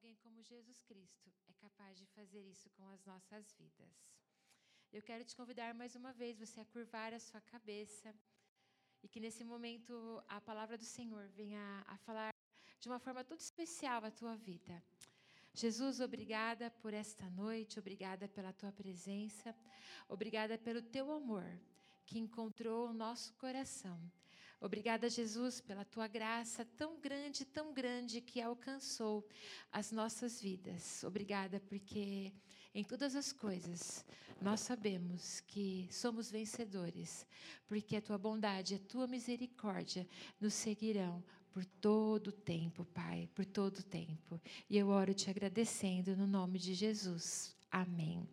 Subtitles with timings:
[0.00, 3.92] alguém como Jesus Cristo é capaz de fazer isso com as nossas vidas.
[4.90, 8.14] Eu quero te convidar mais uma vez você a curvar a sua cabeça
[9.02, 9.92] e que nesse momento
[10.26, 12.32] a palavra do Senhor venha a falar
[12.80, 14.82] de uma forma toda especial a tua vida.
[15.52, 19.54] Jesus, obrigada por esta noite, obrigada pela tua presença,
[20.08, 21.44] obrigada pelo teu amor
[22.06, 24.00] que encontrou o nosso coração.
[24.60, 29.26] Obrigada, Jesus, pela tua graça tão grande, tão grande que alcançou
[29.72, 31.02] as nossas vidas.
[31.02, 32.30] Obrigada porque
[32.74, 34.04] em todas as coisas
[34.40, 37.26] nós sabemos que somos vencedores,
[37.66, 40.06] porque a tua bondade, a tua misericórdia
[40.38, 44.40] nos seguirão por todo o tempo, Pai, por todo o tempo.
[44.68, 47.56] E eu oro te agradecendo no nome de Jesus.
[47.70, 48.28] Amém.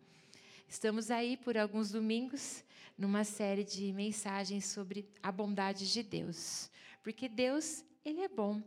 [0.68, 2.62] Estamos aí por alguns domingos
[2.96, 6.70] numa série de mensagens sobre a bondade de Deus.
[7.02, 8.62] Porque Deus, ele é bom.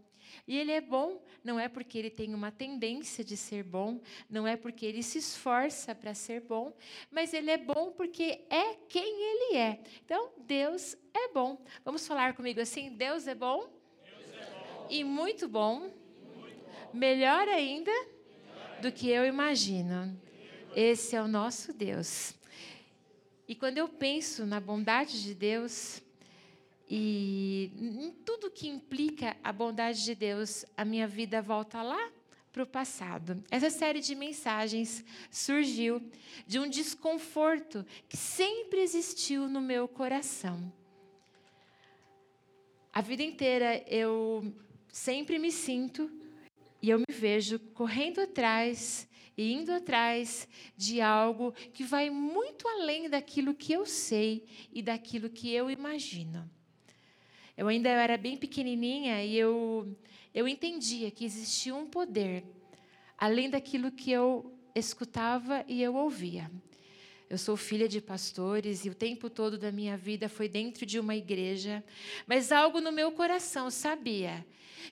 [0.48, 4.00] E ele é bom não é porque ele tem uma tendência de ser bom,
[4.30, 6.74] não é porque ele se esforça para ser bom,
[7.10, 9.80] mas ele é bom porque é quem ele é.
[10.06, 11.64] Então, Deus é bom.
[11.84, 13.70] Vamos falar comigo assim: Deus é bom?
[14.04, 14.88] Deus é bom.
[14.90, 15.80] E muito bom.
[15.80, 15.94] muito
[16.36, 16.90] bom.
[16.94, 17.92] Melhor ainda
[18.82, 20.20] do que eu imagino.
[20.76, 22.34] Esse é o nosso Deus.
[23.46, 26.02] E quando eu penso na bondade de Deus
[26.90, 32.10] e em tudo que implica a bondade de Deus, a minha vida volta lá
[32.54, 33.44] para o passado.
[33.52, 36.02] Essa série de mensagens surgiu
[36.48, 40.72] de um desconforto que sempre existiu no meu coração.
[42.94, 44.54] A vida inteira eu
[44.88, 46.10] sempre me sinto
[46.82, 49.08] e eu me vejo correndo atrás
[49.42, 50.48] e indo atrás
[50.78, 56.50] de algo que vai muito além daquilo que eu sei e daquilo que eu imagino.
[57.58, 59.98] Eu ainda era bem pequenininha e eu,
[60.34, 62.44] eu entendia que existia um poder
[63.18, 66.50] além daquilo que eu escutava e eu ouvia.
[67.30, 71.00] Eu sou filha de pastores e o tempo todo da minha vida foi dentro de
[71.00, 71.84] uma igreja,
[72.28, 74.46] mas algo no meu coração sabia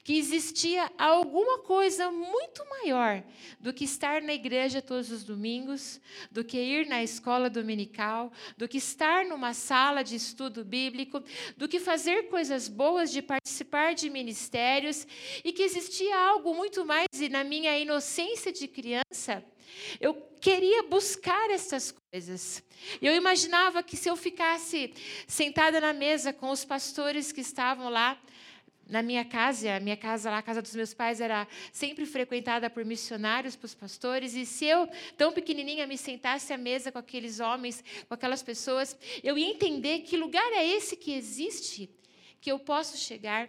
[0.03, 3.23] que existia alguma coisa muito maior
[3.59, 5.99] do que estar na igreja todos os domingos,
[6.31, 11.23] do que ir na escola dominical, do que estar numa sala de estudo bíblico,
[11.57, 15.07] do que fazer coisas boas, de participar de ministérios,
[15.43, 19.43] e que existia algo muito mais, e na minha inocência de criança,
[19.99, 22.63] eu queria buscar essas coisas.
[23.01, 24.93] Eu imaginava que se eu ficasse
[25.27, 28.19] sentada na mesa com os pastores que estavam lá,
[28.89, 32.69] na minha casa, a minha casa lá, a casa dos meus pais, era sempre frequentada
[32.69, 37.39] por missionários, por pastores, e se eu, tão pequenininha, me sentasse à mesa com aqueles
[37.39, 41.89] homens, com aquelas pessoas, eu ia entender que lugar é esse que existe,
[42.41, 43.47] que eu posso chegar.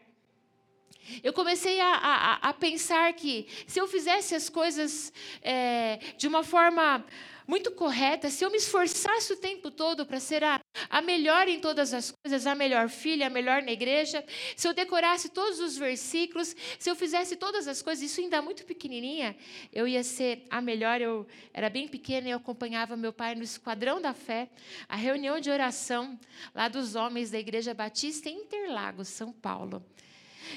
[1.22, 5.12] Eu comecei a, a, a pensar que se eu fizesse as coisas
[5.42, 7.04] é, de uma forma
[7.50, 11.58] muito correta, se eu me esforçasse o tempo todo para ser a, a melhor em
[11.58, 14.24] todas as coisas, a melhor filha, a melhor na igreja,
[14.54, 18.64] se eu decorasse todos os versículos, se eu fizesse todas as coisas, isso ainda muito
[18.64, 19.36] pequenininha,
[19.72, 21.00] eu ia ser a melhor.
[21.00, 24.48] Eu era bem pequena e eu acompanhava meu pai no Esquadrão da Fé,
[24.88, 26.16] a reunião de oração
[26.54, 29.84] lá dos homens da Igreja Batista em Interlagos, São Paulo.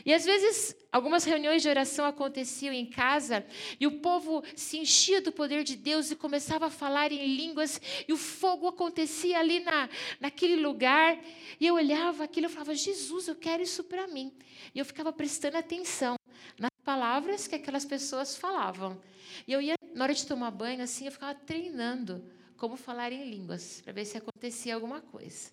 [0.06, 3.46] E às vezes, algumas reuniões de oração aconteciam em casa
[3.80, 7.82] e o povo se enchia do poder de Deus e começava a falar em línguas
[8.08, 9.90] e o fogo acontecia ali na,
[10.20, 11.20] naquele lugar.
[11.60, 14.34] E eu olhava aquilo e falava: Jesus, eu quero isso para mim.
[14.74, 16.16] E eu ficava prestando atenção
[16.58, 19.02] nas palavras que aquelas pessoas falavam.
[19.48, 22.24] E eu ia, na hora de tomar banho, assim, eu ficava treinando
[22.58, 25.52] como falar em línguas, para ver se acontecia alguma coisa.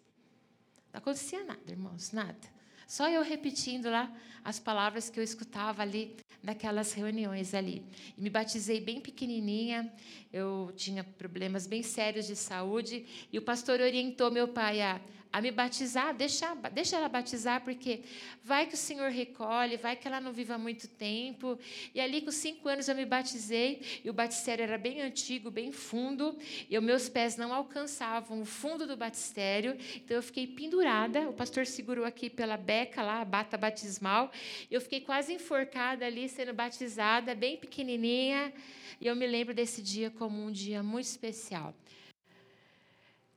[0.92, 2.59] Não acontecia nada, irmãos, nada.
[2.90, 4.12] Só eu repetindo lá
[4.44, 7.84] as palavras que eu escutava ali naquelas reuniões ali.
[8.18, 9.88] E me batizei bem pequenininha,
[10.32, 15.00] eu tinha problemas bem sérios de saúde, e o pastor orientou meu pai a
[15.32, 18.02] a me batizar, deixa, deixa ela batizar, porque
[18.42, 21.58] vai que o Senhor recolhe, vai que ela não viva muito tempo.
[21.94, 25.70] E ali, com cinco anos, eu me batizei, e o batistério era bem antigo, bem
[25.70, 26.37] fundo,
[26.69, 31.28] e os meus pés não alcançavam o fundo do batistério, então eu fiquei pendurada.
[31.28, 34.32] O pastor segurou aqui pela beca, lá, a bata batismal,
[34.70, 38.52] eu fiquei quase enforcada ali, sendo batizada, bem pequenininha,
[39.00, 41.75] e eu me lembro desse dia como um dia muito especial.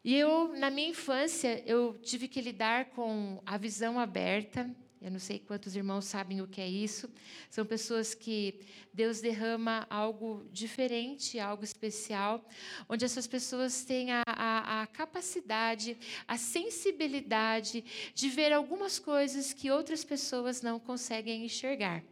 [0.04, 4.70] E eu, na minha infância, eu tive que lidar com a visão aberta.
[5.02, 7.10] Eu não sei quantos irmãos sabem o que é isso.
[7.50, 8.60] São pessoas que
[8.94, 12.46] Deus derrama algo diferente, algo especial,
[12.90, 15.98] onde essas pessoas têm a, a, a capacidade,
[16.28, 22.04] a sensibilidade de ver algumas coisas que outras pessoas não conseguem enxergar.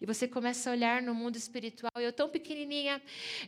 [0.00, 1.92] E você começa a olhar no mundo espiritual.
[1.96, 3.02] Eu, tão pequenininha,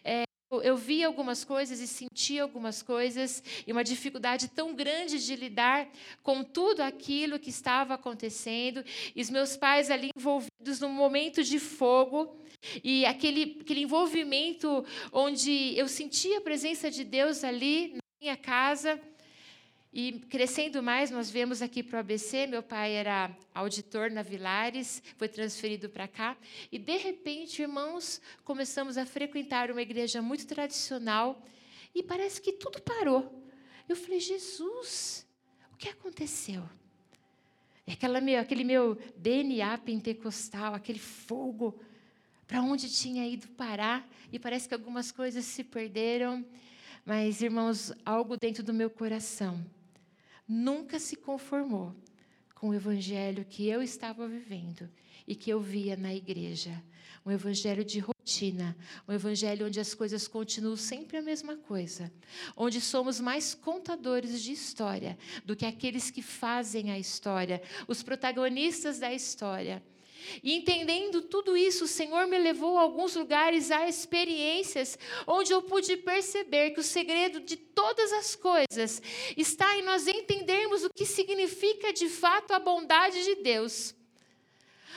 [0.05, 0.24] é,
[0.62, 5.89] eu via algumas coisas e sentia algumas coisas, e uma dificuldade tão grande de lidar
[6.23, 8.85] com tudo aquilo que estava acontecendo,
[9.15, 12.37] e os meus pais ali envolvidos num momento de fogo,
[12.83, 19.00] e aquele, aquele envolvimento onde eu sentia a presença de Deus ali na minha casa.
[19.96, 22.49] E crescendo mais, nós viemos aqui para o ABC.
[22.49, 26.37] Meu pai era auditor na Vilares, foi transferido para cá.
[26.73, 31.41] E, de repente, irmãos, começamos a frequentar uma igreja muito tradicional
[31.94, 33.41] e parece que tudo parou.
[33.88, 35.25] Eu falei, Jesus,
[35.73, 36.69] o que aconteceu?
[37.87, 41.81] Aquela meu, aquele meu DNA pentecostal, aquele fogo,
[42.49, 44.05] para onde tinha ido parar?
[44.32, 46.44] E parece que algumas coisas se perderam.
[47.06, 49.64] Mas, irmãos, algo dentro do meu coração
[50.46, 51.94] nunca se conformou
[52.55, 54.88] com o evangelho que eu estava vivendo
[55.26, 56.82] e que eu via na igreja.
[57.25, 58.76] Um evangelho de rotina,
[59.08, 62.12] um evangelho onde as coisas continuam sempre a mesma coisa,
[62.56, 68.99] onde somos mais contadores de história do que aqueles que fazem a história, os protagonistas
[68.99, 69.82] da história.
[70.43, 75.62] E entendendo tudo isso, o Senhor me levou a alguns lugares, a experiências, onde eu
[75.62, 79.03] pude perceber que o segredo de todas as coisas
[79.37, 83.94] está em nós entendermos o que significa de fato a bondade de Deus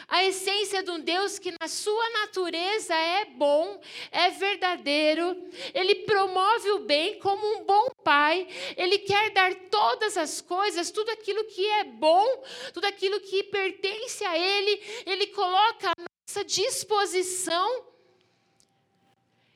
[0.07, 3.79] a essência de um Deus que, na sua natureza, é bom,
[4.11, 5.35] é verdadeiro,
[5.73, 11.09] ele promove o bem como um bom pai, ele quer dar todas as coisas, tudo
[11.11, 12.25] aquilo que é bom,
[12.73, 17.86] tudo aquilo que pertence a ele, ele coloca à nossa disposição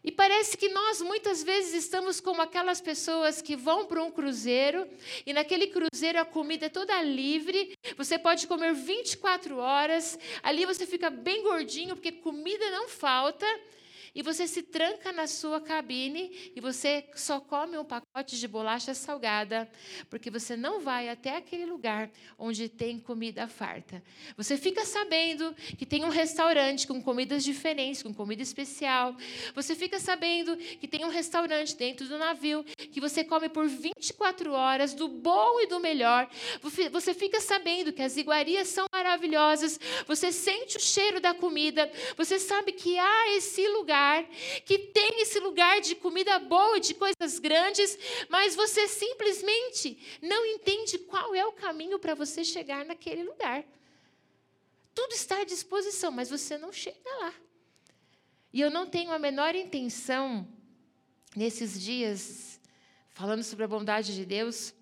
[0.04, 4.88] e parece que nós muitas vezes estamos como aquelas pessoas que vão para um cruzeiro
[5.26, 10.86] e naquele cruzeiro a comida é toda livre, você pode comer 24 horas, ali você
[10.88, 13.46] fica bem gordinho porque comida não falta
[14.14, 18.94] e você se tranca na sua cabine e você só come um pacote de bolacha
[18.94, 19.70] salgada,
[20.10, 24.04] porque você não vai até aquele lugar onde tem comida farta.
[24.36, 29.16] Você fica sabendo que tem um restaurante com comidas diferentes, com comida especial.
[29.56, 34.52] Você fica sabendo que tem um restaurante dentro do navio que você come por 24
[34.52, 36.30] horas do bom e do melhor.
[36.92, 39.80] Você fica sabendo que as iguarias são maravilhosas.
[40.06, 41.90] Você sente o cheiro da comida.
[42.18, 44.26] Você sabe que há esse lugar lugar,
[44.66, 47.98] que tem esse lugar de comida boa, de coisas grandes,
[48.30, 53.64] mas você simplesmente não entende qual é o caminho para você chegar naquele lugar.
[54.94, 57.34] Tudo está à disposição, mas você não chega lá.
[58.52, 60.48] E eu não tenho a menor intenção,
[61.36, 62.60] nesses dias,
[63.14, 64.74] falando sobre a bondade de Deus,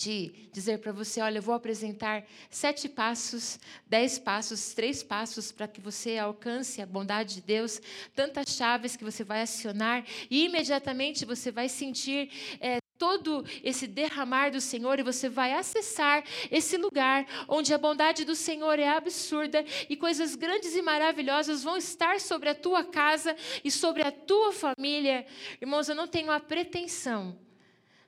[0.00, 5.68] de dizer para você: olha, eu vou apresentar sete passos, dez passos, três passos para
[5.68, 7.82] que você alcance a bondade de Deus,
[8.14, 12.30] tantas chaves que você vai acionar e imediatamente você vai sentir.
[12.60, 18.26] É, todo esse derramar do Senhor e você vai acessar esse lugar onde a bondade
[18.26, 23.34] do Senhor é absurda e coisas grandes e maravilhosas vão estar sobre a tua casa
[23.64, 25.24] e sobre a tua família.
[25.62, 27.38] Irmãos, eu não tenho a pretensão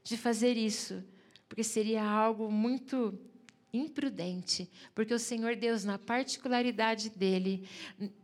[0.04, 1.02] de fazer isso,
[1.52, 3.12] porque seria algo muito
[3.74, 7.68] imprudente, porque o Senhor Deus, na particularidade dele,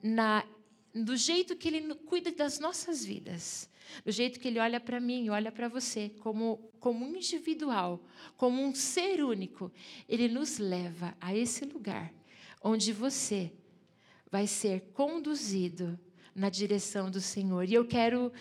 [0.02, 0.46] na
[0.94, 3.68] do jeito que ele cuida das nossas vidas,
[4.02, 8.02] do jeito que ele olha para mim, olha para você como como individual,
[8.34, 9.70] como um ser único,
[10.08, 12.10] ele nos leva a esse lugar
[12.62, 13.52] onde você
[14.30, 16.00] vai ser conduzido
[16.34, 17.68] na direção do Senhor.
[17.68, 18.32] E eu quero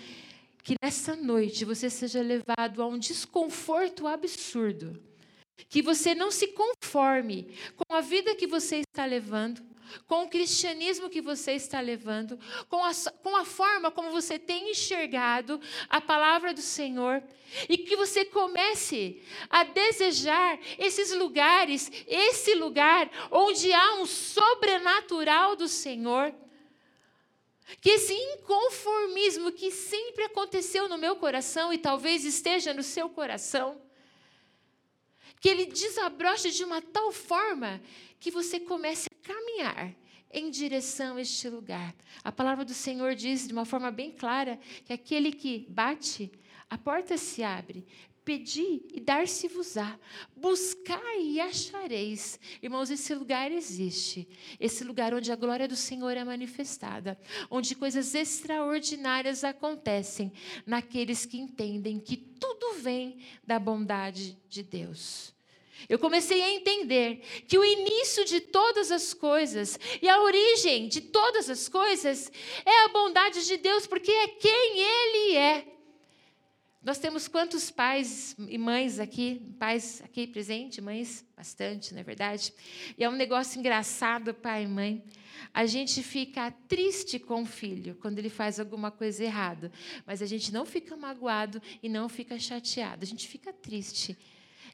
[0.67, 5.01] que nessa noite você seja levado a um desconforto absurdo.
[5.69, 9.62] Que você não se conforme com a vida que você está levando,
[10.05, 12.91] com o cristianismo que você está levando, com a,
[13.24, 17.24] com a forma como você tem enxergado a palavra do Senhor,
[17.69, 25.69] e que você comece a desejar esses lugares, esse lugar onde há um sobrenatural do
[25.69, 26.36] Senhor
[27.81, 33.81] que esse inconformismo que sempre aconteceu no meu coração e talvez esteja no seu coração,
[35.39, 37.81] que ele desabroche de uma tal forma
[38.19, 39.93] que você comece a caminhar
[40.31, 41.95] em direção a este lugar.
[42.24, 46.31] A palavra do Senhor diz de uma forma bem clara que aquele que bate,
[46.69, 47.86] a porta se abre.
[48.27, 49.98] Pedi e dar-se-vos-á.
[50.36, 52.38] Buscai e achareis.
[52.62, 54.27] Irmãos, esse lugar existe.
[54.60, 57.17] Esse lugar onde a glória do Senhor é manifestada.
[57.50, 60.34] Onde coisas extraordinárias acontecem
[60.65, 65.34] naqueles que entendem que tudo vem da bondade de Deus.
[65.88, 71.00] Eu comecei a entender que o início de todas as coisas e a origem de
[71.00, 72.29] todas as coisas
[72.65, 75.76] é a bondade de Deus, porque é quem Ele é.
[76.84, 79.41] Nós temos quantos pais e mães aqui?
[79.60, 81.25] Pais aqui presentes, mães?
[81.36, 82.53] Bastante, não é verdade?
[82.98, 85.03] E é um negócio engraçado, pai e mãe.
[85.53, 89.72] A gente fica triste com o filho quando ele faz alguma coisa errada,
[90.05, 94.17] mas a gente não fica magoado e não fica chateado, a gente fica triste.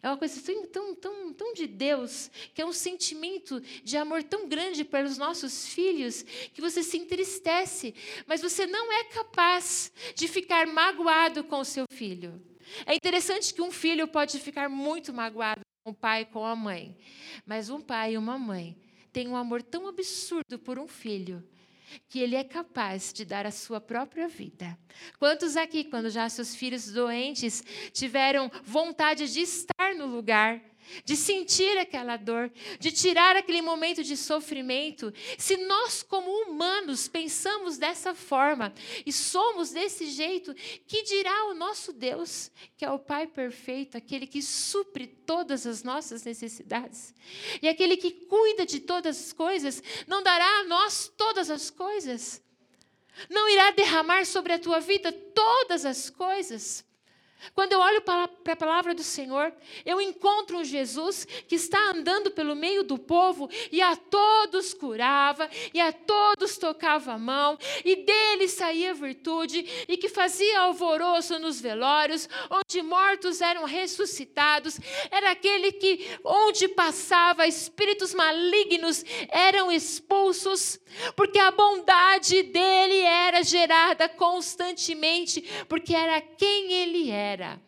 [0.03, 4.21] É uma coisa tão, tão, tão, tão de Deus, que é um sentimento de amor
[4.21, 7.95] tão grande para os nossos filhos, que você se entristece,
[8.27, 12.41] mas você não é capaz de ficar magoado com o seu filho.
[12.85, 16.97] É interessante que um filho pode ficar muito magoado com o pai com a mãe,
[17.45, 18.75] mas um pai e uma mãe
[19.13, 21.41] têm um amor tão absurdo por um filho
[22.07, 24.77] que ele é capaz de dar a sua própria vida.
[25.19, 30.61] Quantos aqui, quando já seus filhos doentes tiveram vontade de estar no lugar
[31.03, 35.13] de sentir aquela dor, de tirar aquele momento de sofrimento.
[35.37, 38.73] Se nós, como humanos, pensamos dessa forma
[39.05, 40.53] e somos desse jeito,
[40.87, 45.83] que dirá o nosso Deus, que é o Pai perfeito, aquele que supre todas as
[45.83, 47.13] nossas necessidades
[47.61, 52.41] e aquele que cuida de todas as coisas, não dará a nós todas as coisas?
[53.29, 56.83] Não irá derramar sobre a tua vida todas as coisas?
[57.53, 59.53] Quando eu olho para a palavra do Senhor,
[59.85, 65.49] eu encontro um Jesus que está andando pelo meio do povo e a todos curava,
[65.73, 71.59] e a todos tocava a mão, e dele saía virtude, e que fazia alvoroço nos
[71.59, 74.79] velórios, onde mortos eram ressuscitados.
[75.11, 80.79] Era aquele que, onde passava, espíritos malignos eram expulsos,
[81.15, 87.61] porque a bondade dele era gerada constantemente, porque era quem ele era era.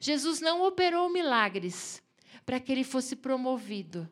[0.00, 2.02] Jesus não operou milagres
[2.46, 4.08] para que ele fosse promovido.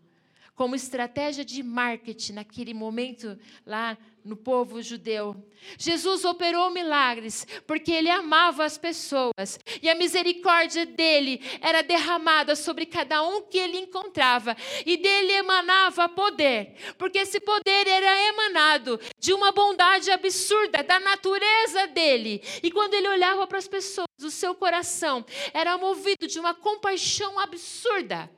[0.55, 5.37] Como estratégia de marketing naquele momento lá no povo judeu.
[5.79, 12.87] Jesus operou milagres porque ele amava as pessoas e a misericórdia dele era derramada sobre
[12.87, 19.33] cada um que ele encontrava e dele emanava poder, porque esse poder era emanado de
[19.33, 22.43] uma bondade absurda da natureza dele.
[22.63, 27.39] E quando ele olhava para as pessoas, o seu coração era movido de uma compaixão
[27.39, 28.31] absurda.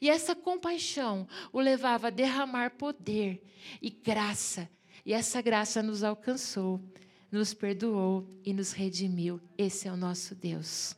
[0.00, 3.42] E essa compaixão o levava a derramar poder
[3.82, 4.70] e graça
[5.08, 6.78] e essa graça nos alcançou,
[7.32, 9.40] nos perdoou e nos redimiu.
[9.56, 10.94] Esse é o nosso Deus.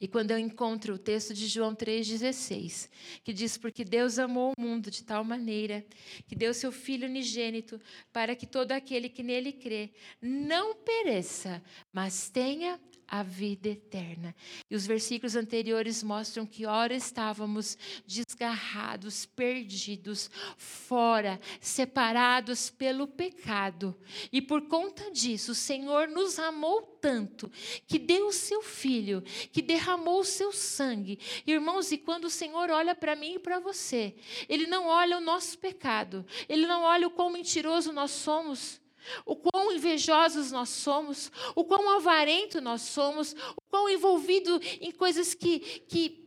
[0.00, 2.88] E quando eu encontro o texto de João 3,16,
[3.24, 5.84] que diz: Porque Deus amou o mundo de tal maneira
[6.28, 7.80] que deu seu Filho unigênito,
[8.12, 9.90] para que todo aquele que nele crê
[10.22, 11.60] não pereça,
[11.92, 12.78] mas tenha
[13.14, 14.34] a vida eterna.
[14.68, 23.96] E os versículos anteriores mostram que ora estávamos desgarrados, perdidos, fora, separados pelo pecado.
[24.32, 27.48] E por conta disso, o Senhor nos amou tanto
[27.86, 31.20] que deu o seu filho, que derramou o seu sangue.
[31.46, 34.16] Irmãos, e quando o Senhor olha para mim e para você,
[34.48, 38.82] ele não olha o nosso pecado, ele não olha o quão mentiroso nós somos
[39.24, 45.34] o quão invejosos nós somos, o quão avarento nós somos, o quão envolvido em coisas
[45.34, 45.58] que,
[45.88, 46.24] que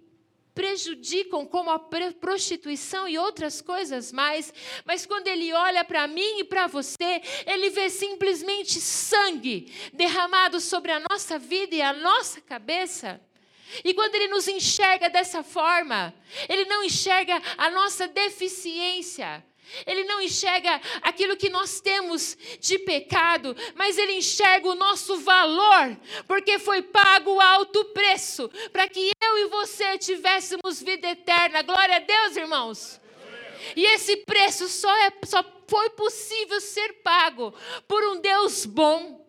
[0.57, 4.51] prejudicam, como a prostituição e outras coisas mais,
[4.86, 10.91] mas quando ele olha para mim e para você, ele vê simplesmente sangue derramado sobre
[10.91, 13.22] a nossa vida e a nossa cabeça.
[13.84, 16.12] E quando ele nos enxerga dessa forma,
[16.50, 19.46] ele não enxerga a nossa deficiência,
[19.86, 25.98] ele não enxerga aquilo que nós temos de pecado, mas ele enxerga o nosso valor,
[26.28, 31.62] porque foi pago alto preço para que eu e você tivéssemos vida eterna.
[31.62, 33.02] Glória a Deus, irmãos.
[33.76, 37.54] E esse preço só, é, só foi possível ser pago
[37.88, 39.26] por um Deus bom,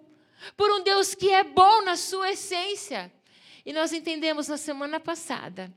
[0.56, 3.12] por um Deus que é bom na sua essência.
[3.66, 5.72] E nós entendemos na semana passada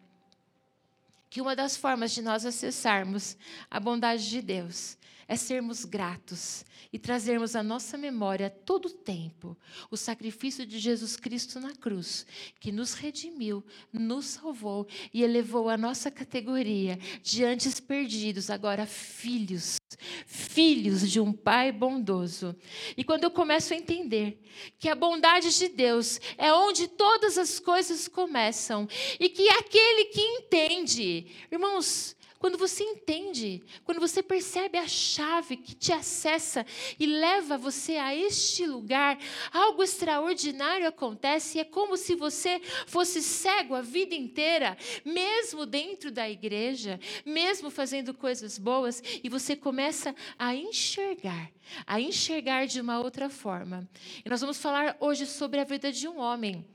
[1.31, 3.37] que uma das formas de nós acessarmos
[3.69, 4.97] a bondade de Deus
[5.31, 9.57] é sermos gratos e trazermos à nossa memória todo o tempo
[9.89, 12.25] o sacrifício de Jesus Cristo na cruz,
[12.59, 19.77] que nos redimiu, nos salvou e elevou a nossa categoria de antes perdidos, agora filhos,
[20.25, 22.53] filhos de um Pai bondoso.
[22.97, 24.37] E quando eu começo a entender
[24.77, 28.85] que a bondade de Deus é onde todas as coisas começam
[29.17, 35.75] e que aquele que entende, irmãos, Quando você entende, quando você percebe a chave que
[35.75, 36.65] te acessa
[36.99, 39.19] e leva você a este lugar,
[39.53, 41.59] algo extraordinário acontece.
[41.59, 48.11] É como se você fosse cego a vida inteira, mesmo dentro da igreja, mesmo fazendo
[48.11, 51.51] coisas boas, e você começa a enxergar,
[51.85, 53.87] a enxergar de uma outra forma.
[54.25, 56.65] E nós vamos falar hoje sobre a vida de um homem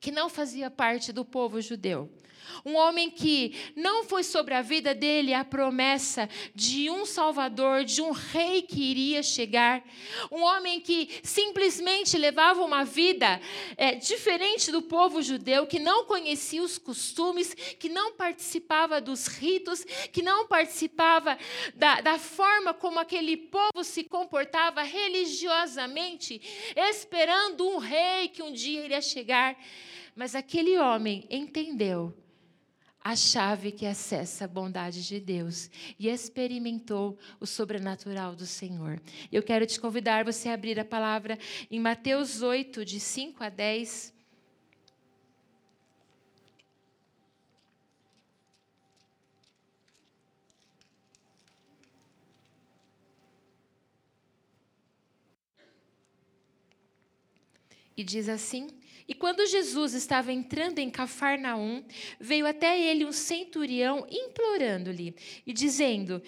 [0.00, 2.10] que não fazia parte do povo judeu.
[2.64, 8.00] Um homem que não foi sobre a vida dele a promessa de um Salvador, de
[8.00, 9.82] um rei que iria chegar.
[10.30, 13.40] Um homem que simplesmente levava uma vida
[13.76, 19.84] é, diferente do povo judeu, que não conhecia os costumes, que não participava dos ritos,
[20.12, 21.38] que não participava
[21.74, 26.40] da, da forma como aquele povo se comportava religiosamente,
[26.76, 29.56] esperando um rei que um dia iria chegar.
[30.14, 32.14] Mas aquele homem entendeu
[33.08, 39.00] a chave que acessa a bondade de Deus e experimentou o sobrenatural do Senhor.
[39.32, 41.38] Eu quero te convidar você a abrir a palavra
[41.70, 44.12] em Mateus 8, de 5 a 10.
[57.96, 58.77] E diz assim:
[59.08, 61.82] e quando Jesus estava entrando em Cafarnaum,
[62.20, 65.14] veio até ele um centurião implorando-lhe
[65.46, 66.22] e dizendo: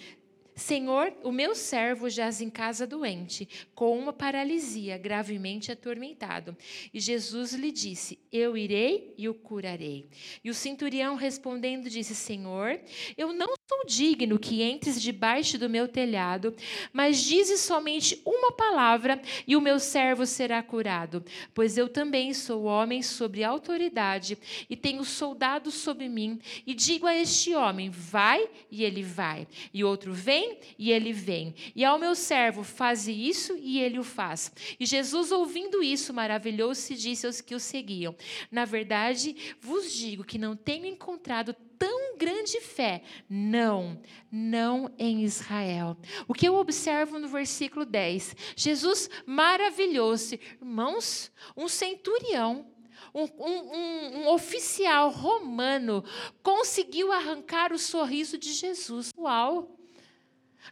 [0.61, 6.55] Senhor, o meu servo jaz em casa doente, com uma paralisia, gravemente atormentado.
[6.93, 10.07] E Jesus lhe disse: Eu irei e o curarei.
[10.43, 12.79] E o centurião respondendo disse: Senhor,
[13.17, 16.55] eu não sou digno que entres debaixo do meu telhado,
[16.93, 21.25] mas dize somente uma palavra e o meu servo será curado.
[21.55, 24.37] Pois eu também sou homem sobre autoridade
[24.69, 26.39] e tenho soldados sobre mim.
[26.67, 29.47] E digo a este homem: Vai, e ele vai.
[29.73, 31.53] E outro: Vem, e ele vem.
[31.75, 34.51] E ao meu servo: Faze isso, e ele o faz.
[34.79, 38.15] E Jesus, ouvindo isso, maravilhou-se e disse aos que o seguiam:
[38.51, 43.01] Na verdade, vos digo que não tenho encontrado tão grande fé.
[43.27, 43.99] Não,
[44.31, 45.97] não em Israel.
[46.27, 48.35] O que eu observo no versículo 10?
[48.55, 50.39] Jesus maravilhou-se.
[50.61, 52.67] Irmãos, um centurião.
[53.13, 56.01] Um, um, um, oficial romano
[56.41, 59.11] conseguiu arrancar o sorriso de Jesus.
[59.17, 59.80] Uau!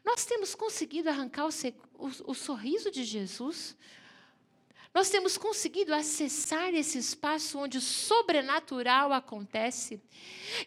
[0.04, 1.50] Nós temos conseguido arrancar o,
[1.98, 3.76] o, o sorriso de Jesus?
[4.94, 10.02] Nós temos conseguido acessar esse espaço onde o sobrenatural acontece.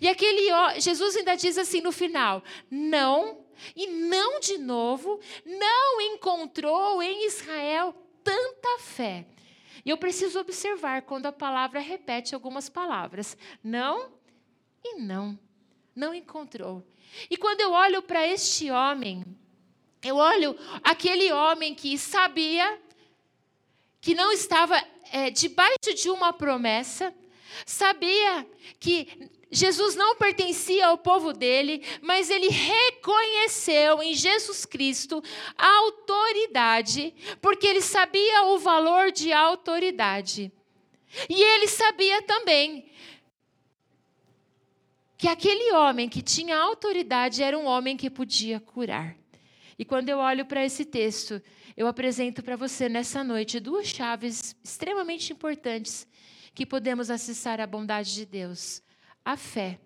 [0.00, 0.48] E aquele
[0.80, 7.94] Jesus ainda diz assim no final: não, e não de novo, não encontrou em Israel
[8.22, 9.26] tanta fé.
[9.85, 14.12] E eu preciso observar quando a palavra repete algumas palavras: não
[14.85, 15.38] e não.
[15.94, 16.87] Não encontrou.
[17.31, 19.25] E quando eu olho para este homem,
[20.03, 22.79] eu olho aquele homem que sabia
[24.01, 24.77] que não estava
[25.12, 27.14] é, debaixo de uma promessa,
[27.64, 28.46] sabia
[28.81, 35.22] que Jesus não pertencia ao povo dele, mas ele reconheceu em Jesus Cristo
[35.57, 40.51] a autoridade, porque ele sabia o valor de autoridade.
[41.29, 42.90] E ele sabia também
[45.22, 49.16] que aquele homem que tinha autoridade era um homem que podia curar.
[49.78, 51.40] E quando eu olho para esse texto,
[51.76, 56.08] eu apresento para você nessa noite duas chaves extremamente importantes
[56.52, 58.82] que podemos acessar a bondade de Deus:
[59.24, 59.78] a fé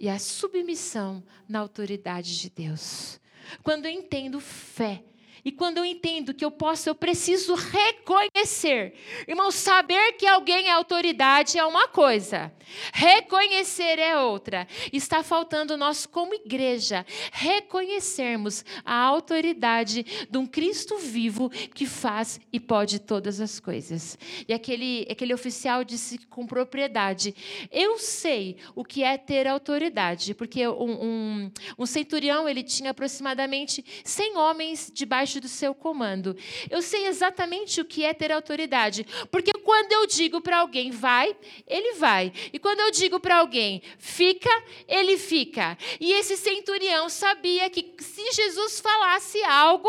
[0.00, 3.20] e a submissão na autoridade de Deus.
[3.62, 5.04] Quando eu entendo fé,
[5.44, 8.94] e quando eu entendo que eu posso, eu preciso reconhecer.
[9.26, 12.52] Irmão, saber que alguém é autoridade é uma coisa,
[12.92, 14.68] reconhecer é outra.
[14.92, 22.60] Está faltando nós, como igreja, reconhecermos a autoridade de um Cristo vivo que faz e
[22.60, 24.16] pode todas as coisas.
[24.46, 27.34] E aquele, aquele oficial disse com propriedade:
[27.70, 33.84] Eu sei o que é ter autoridade, porque um, um, um centurião ele tinha aproximadamente
[34.04, 36.36] 100 homens debaixo debaixo do seu comando.
[36.70, 41.34] Eu sei exatamente o que é ter autoridade, porque quando eu digo para alguém vai,
[41.66, 42.32] ele vai.
[42.52, 44.50] E quando eu digo para alguém fica,
[44.86, 45.78] ele fica.
[46.00, 49.88] E esse centurião sabia que se Jesus falasse algo,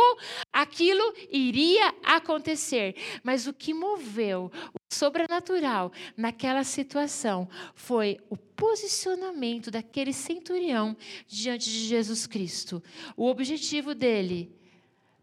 [0.52, 2.96] aquilo iria acontecer.
[3.24, 10.96] Mas o que moveu o sobrenatural naquela situação foi o posicionamento daquele centurião
[11.28, 12.82] diante de Jesus Cristo.
[13.18, 14.63] O objetivo dele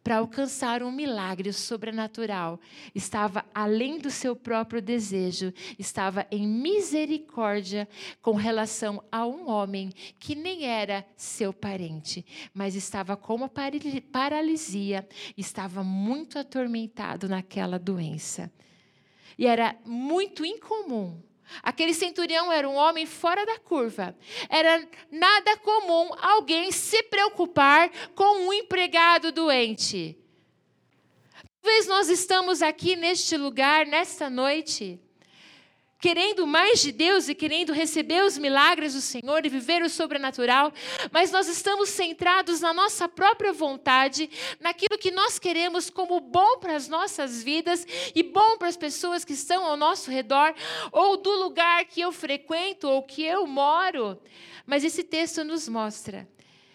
[0.03, 2.59] para alcançar um milagre sobrenatural,
[2.95, 7.89] estava além do seu próprio desejo, estava em misericórdia
[8.23, 13.51] com relação a um homem que nem era seu parente, mas estava com uma
[14.11, 18.51] paralisia, estava muito atormentado naquela doença.
[19.39, 21.21] E era muito incomum
[21.63, 24.17] Aquele centurião era um homem fora da curva.
[24.49, 30.17] Era nada comum alguém se preocupar com um empregado doente.
[31.63, 34.99] Talvez nós estamos aqui neste lugar, nesta noite,
[36.01, 40.73] querendo mais de Deus e querendo receber os milagres do Senhor e viver o sobrenatural,
[41.13, 46.75] mas nós estamos centrados na nossa própria vontade, naquilo que nós queremos como bom para
[46.75, 50.55] as nossas vidas e bom para as pessoas que estão ao nosso redor,
[50.91, 54.19] ou do lugar que eu frequento ou que eu moro.
[54.67, 56.27] Mas esse texto nos mostra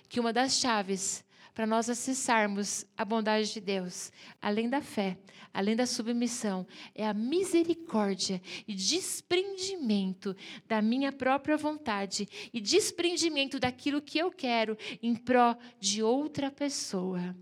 [0.07, 1.24] que uma das chaves
[1.55, 5.17] para nós acessarmos a bondade de Deus, além da fé,
[5.53, 10.35] além da submissão, é a misericórdia e desprendimento
[10.67, 17.33] da minha própria vontade e desprendimento daquilo que eu quero em pró de outra pessoa.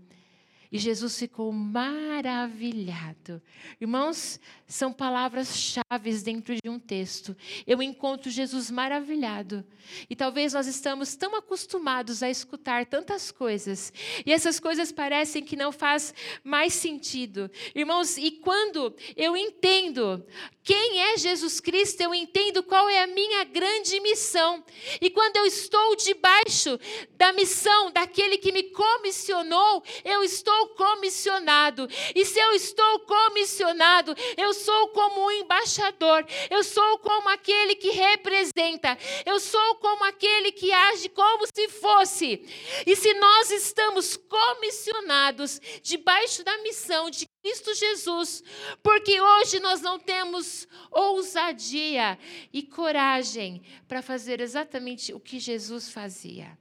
[0.74, 3.40] E Jesus ficou maravilhado.
[3.80, 7.36] Irmãos, são palavras-chave dentro de um texto.
[7.64, 9.64] Eu encontro Jesus maravilhado.
[10.10, 13.92] E talvez nós estamos tão acostumados a escutar tantas coisas,
[14.26, 17.48] e essas coisas parecem que não faz mais sentido.
[17.72, 20.26] Irmãos, e quando eu entendo
[20.64, 24.64] quem é Jesus Cristo, eu entendo qual é a minha grande missão.
[25.00, 26.80] E quando eu estou debaixo
[27.16, 31.88] da missão daquele que me comissionou, eu estou comissionado.
[32.14, 37.90] E se eu estou comissionado, eu sou como um embaixador, eu sou como aquele que
[37.90, 42.44] representa, eu sou como aquele que age como se fosse.
[42.86, 48.42] E se nós estamos comissionados debaixo da missão de Cristo Jesus,
[48.82, 52.18] porque hoje nós não temos ousadia
[52.52, 56.56] e coragem para fazer exatamente o que Jesus fazia.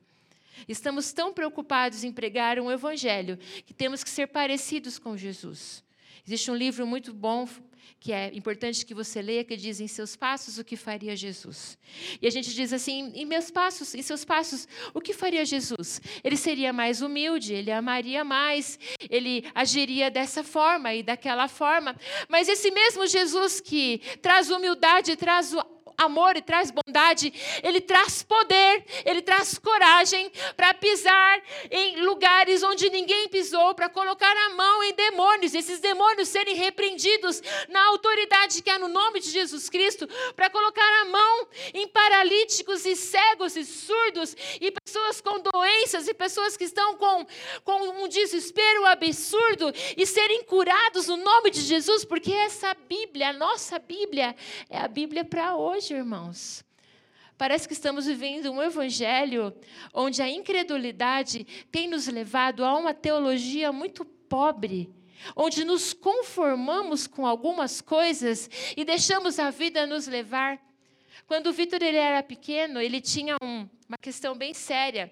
[0.67, 5.83] Estamos tão preocupados em pregar um evangelho que temos que ser parecidos com Jesus.
[6.25, 7.47] Existe um livro muito bom
[7.99, 11.77] que é importante que você leia, que diz em seus passos o que faria Jesus.
[12.21, 16.01] E a gente diz assim, em meus passos, em seus passos, o que faria Jesus?
[16.21, 18.77] Ele seria mais humilde, ele amaria mais,
[19.09, 21.95] ele agiria dessa forma e daquela forma.
[22.27, 25.55] Mas esse mesmo Jesus que traz humildade, traz
[25.97, 32.89] amor e traz bondade, ele traz poder, ele traz coragem para pisar em lugares onde
[32.89, 38.69] ninguém pisou, para colocar a mão em demônios, esses demônios serem repreendidos na autoridade que
[38.69, 43.65] há no nome de Jesus Cristo, para colocar a mão em paralíticos e cegos e
[43.65, 47.25] surdos e pessoas com doenças e pessoas que estão com,
[47.63, 53.33] com um desespero absurdo e serem curados no nome de Jesus, porque essa Bíblia, a
[53.33, 54.35] nossa Bíblia,
[54.69, 56.63] é a Bíblia para hoje irmãos.
[57.37, 59.51] Parece que estamos vivendo um evangelho
[59.93, 64.93] onde a incredulidade tem nos levado a uma teologia muito pobre,
[65.35, 70.61] onde nos conformamos com algumas coisas e deixamos a vida nos levar.
[71.25, 75.11] Quando o Vitor ele era pequeno, ele tinha um, uma questão bem séria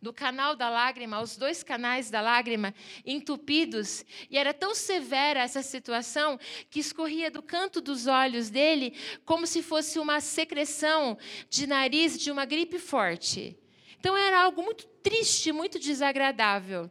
[0.00, 5.62] do canal da lágrima, os dois canais da lágrima entupidos, e era tão severa essa
[5.62, 6.38] situação
[6.70, 11.18] que escorria do canto dos olhos dele como se fosse uma secreção
[11.50, 13.56] de nariz de uma gripe forte.
[13.98, 16.90] Então era algo muito triste, muito desagradável.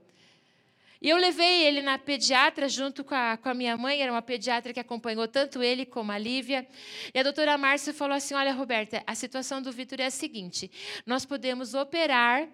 [1.00, 4.22] E eu levei ele na pediatra junto com a, com a minha mãe, era uma
[4.22, 6.68] pediatra que acompanhou tanto ele como a Lívia.
[7.14, 10.72] E a doutora Márcia falou assim: Olha, Roberta, a situação do Vitor é a seguinte:
[11.06, 12.48] nós podemos operar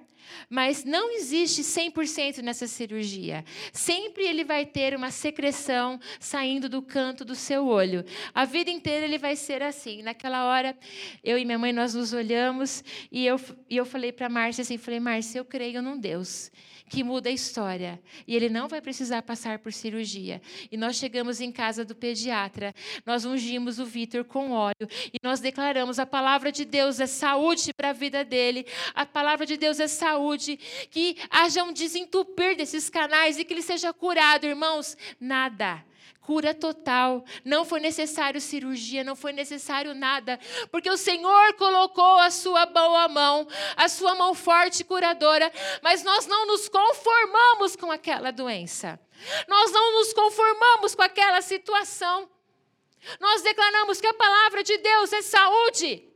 [0.50, 3.44] mas não existe 100% nessa cirurgia.
[3.72, 8.04] Sempre ele vai ter uma secreção saindo do canto do seu olho.
[8.34, 10.02] A vida inteira ele vai ser assim.
[10.02, 10.78] Naquela hora,
[11.24, 14.78] eu e minha mãe, nós nos olhamos e eu, e eu falei para Márcia assim,
[14.78, 16.52] falei, Márcia, eu creio num Deus
[16.94, 18.00] que muda a história.
[18.28, 20.40] E ele não vai precisar passar por cirurgia.
[20.72, 22.72] E nós chegamos em casa do pediatra,
[23.04, 27.74] nós ungimos o Vitor com óleo e nós declaramos: a palavra de Deus é saúde
[27.74, 30.56] para a vida dele, a palavra de Deus é saúde,
[30.92, 34.96] que haja um desentupir desses canais e que ele seja curado, irmãos.
[35.20, 35.84] Nada
[36.24, 37.24] cura total.
[37.46, 40.40] Não foi necessário cirurgia, não foi necessário nada,
[40.72, 46.04] porque o Senhor colocou a sua boa mão, a sua mão forte e curadora, mas
[46.04, 49.00] nós não nos conformamos com aquela doença.
[49.48, 52.30] Nós não nos conformamos com aquela situação.
[53.20, 56.10] Nós declaramos que a palavra de Deus é saúde.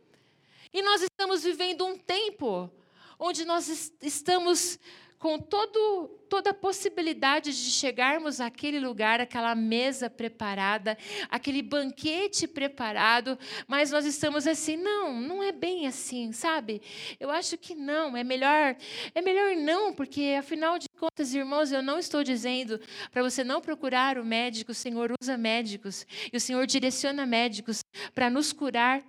[0.73, 2.71] E nós estamos vivendo um tempo
[3.19, 4.79] onde nós estamos
[5.19, 10.95] com todo, toda a possibilidade de chegarmos àquele lugar, aquela mesa preparada,
[11.29, 16.81] aquele banquete preparado, mas nós estamos assim, não, não é bem assim, sabe?
[17.19, 18.75] Eu acho que não, é melhor,
[19.15, 22.79] é melhor não, porque afinal de contas, irmãos, eu não estou dizendo
[23.11, 27.79] para você não procurar o médico, o Senhor usa médicos e o Senhor direciona médicos
[28.13, 29.03] para nos curar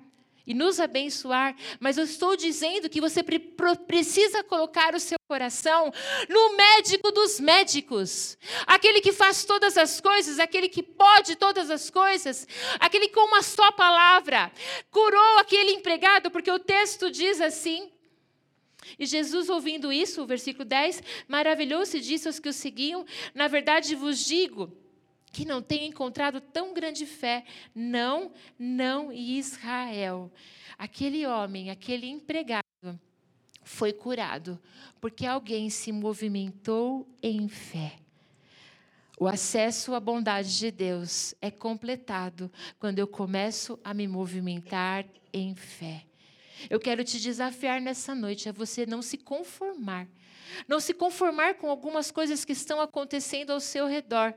[0.49, 3.23] e nos abençoar, mas eu estou dizendo que você
[3.87, 5.93] precisa colocar o seu coração
[6.27, 11.91] no médico dos médicos, aquele que faz todas as coisas, aquele que pode todas as
[11.91, 12.49] coisas,
[12.81, 14.51] aquele que com uma só palavra
[14.91, 17.93] curou aquele empregado, porque o texto diz assim.
[18.99, 23.05] E Jesus, ouvindo isso, o versículo 10, maravilhou-se disso aos que o seguiam.
[23.35, 24.73] Na verdade, vos digo
[25.33, 30.33] que não tenho encontrado tão grande fé, não, não Israel.
[30.77, 32.65] Aquele homem, aquele empregado,
[33.63, 34.59] foi curado,
[35.01, 37.97] porque alguém se movimentou em fé.
[39.21, 45.55] O acesso à bondade de Deus é completado quando eu começo a me movimentar em
[45.55, 46.05] fé.
[46.71, 50.09] Eu quero te desafiar nessa noite a você não se conformar,
[50.67, 54.35] não se conformar com algumas coisas que estão acontecendo ao seu redor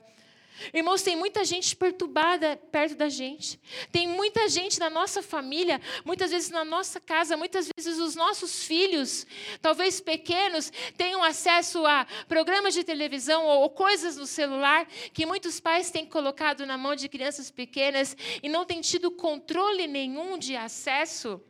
[0.74, 3.60] Irmãos, tem muita gente perturbada perto da gente.
[3.92, 8.64] Tem muita gente na nossa família, muitas vezes na nossa casa, muitas vezes os nossos
[8.64, 9.26] filhos,
[9.62, 15.60] talvez pequenos, tenham acesso a programas de televisão ou, ou coisas no celular que muitos
[15.60, 20.56] pais têm colocado na mão de crianças pequenas e não têm tido controle nenhum de
[20.56, 21.42] acesso.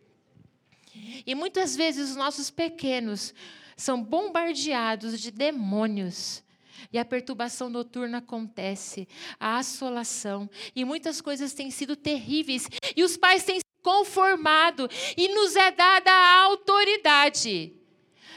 [1.26, 3.34] E muitas vezes os nossos pequenos
[3.76, 6.44] são bombardeados de demônios
[6.92, 9.08] e a perturbação noturna acontece,
[9.40, 15.28] a assolação, e muitas coisas têm sido terríveis, e os pais têm se conformado, e
[15.30, 17.74] nos é dada a autoridade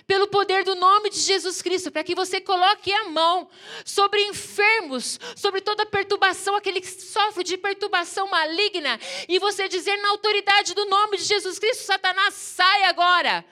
[0.07, 3.49] pelo poder do nome de Jesus Cristo, para que você coloque a mão
[3.85, 10.11] sobre enfermos, sobre toda perturbação, aquele que sofre de perturbação maligna, e você dizer na
[10.11, 13.45] autoridade do nome de Jesus Cristo: Satanás, sai agora,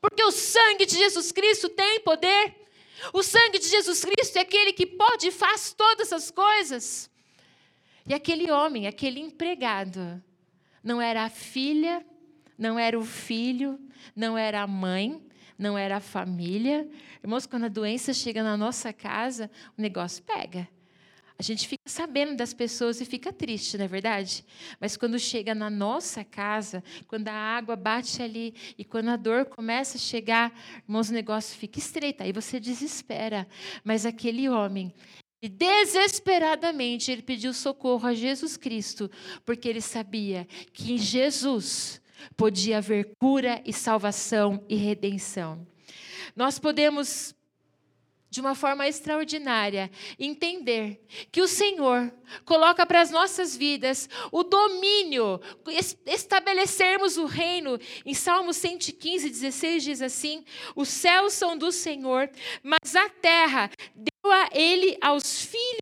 [0.00, 2.57] porque o sangue de Jesus Cristo tem poder.
[3.12, 7.10] O sangue de Jesus Cristo é aquele que pode e faz todas as coisas.
[8.06, 10.22] E aquele homem, aquele empregado,
[10.82, 12.04] não era a filha,
[12.56, 13.78] não era o filho,
[14.16, 15.22] não era a mãe,
[15.58, 16.88] não era a família.
[17.22, 20.68] Irmãos, quando a doença chega na nossa casa, o negócio pega.
[21.40, 24.44] A gente fica sabendo das pessoas e fica triste, não é verdade?
[24.80, 29.44] Mas quando chega na nossa casa, quando a água bate ali e quando a dor
[29.44, 33.46] começa a chegar, irmãos, o negócio fica estreito, aí você desespera.
[33.84, 34.92] Mas aquele homem,
[35.40, 39.08] desesperadamente, ele pediu socorro a Jesus Cristo,
[39.44, 42.02] porque ele sabia que em Jesus
[42.36, 45.64] podia haver cura e salvação e redenção.
[46.34, 47.32] Nós podemos
[48.30, 52.12] de uma forma extraordinária, entender que o Senhor
[52.44, 55.40] coloca para as nossas vidas o domínio,
[56.06, 57.78] estabelecermos o reino.
[58.04, 60.44] Em Salmo 115, 16 diz assim:
[60.76, 62.30] Os céus são do Senhor,
[62.62, 65.78] mas a terra deu a ele aos filhos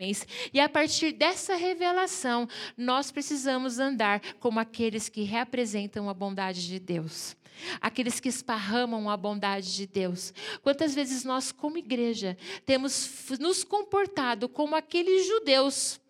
[0.00, 0.26] homens.
[0.52, 6.78] E a partir dessa revelação, nós precisamos andar como aqueles que representam a bondade de
[6.78, 7.36] Deus
[7.80, 10.32] aqueles que esparramam a bondade de Deus.
[10.62, 16.00] Quantas vezes nós, como igreja, temos nos comportado como aqueles judeus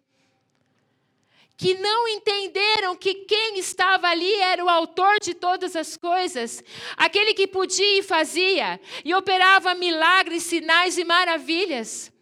[1.58, 6.62] que não entenderam que quem estava ali era o autor de todas as coisas,
[6.96, 12.12] aquele que podia e fazia, e operava milagres, sinais e maravilhas,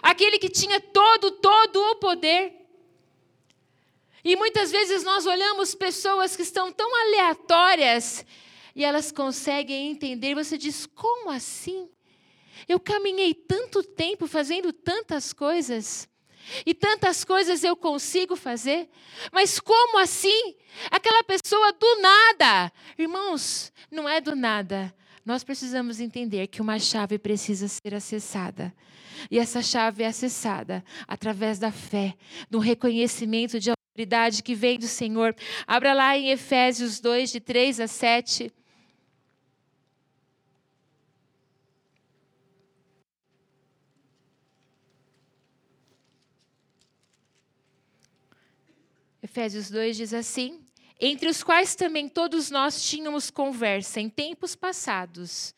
[0.00, 2.54] aquele que tinha todo, todo o poder.
[4.24, 8.24] E muitas vezes nós olhamos pessoas que estão tão aleatórias
[8.76, 10.34] e elas conseguem entender.
[10.34, 11.88] Você diz: como assim?
[12.68, 16.06] Eu caminhei tanto tempo fazendo tantas coisas.
[16.64, 18.88] E tantas coisas eu consigo fazer,
[19.32, 20.54] mas como assim?
[20.92, 22.72] Aquela pessoa do nada.
[22.96, 24.94] Irmãos, não é do nada.
[25.24, 28.72] Nós precisamos entender que uma chave precisa ser acessada.
[29.28, 32.14] E essa chave é acessada através da fé,
[32.48, 35.34] do reconhecimento de autoridade que vem do Senhor.
[35.66, 38.52] Abra lá em Efésios 2, de 3 a 7.
[49.36, 50.65] Efésios 2 diz assim:
[51.00, 55.54] entre os quais também todos nós tínhamos conversa em tempos passados,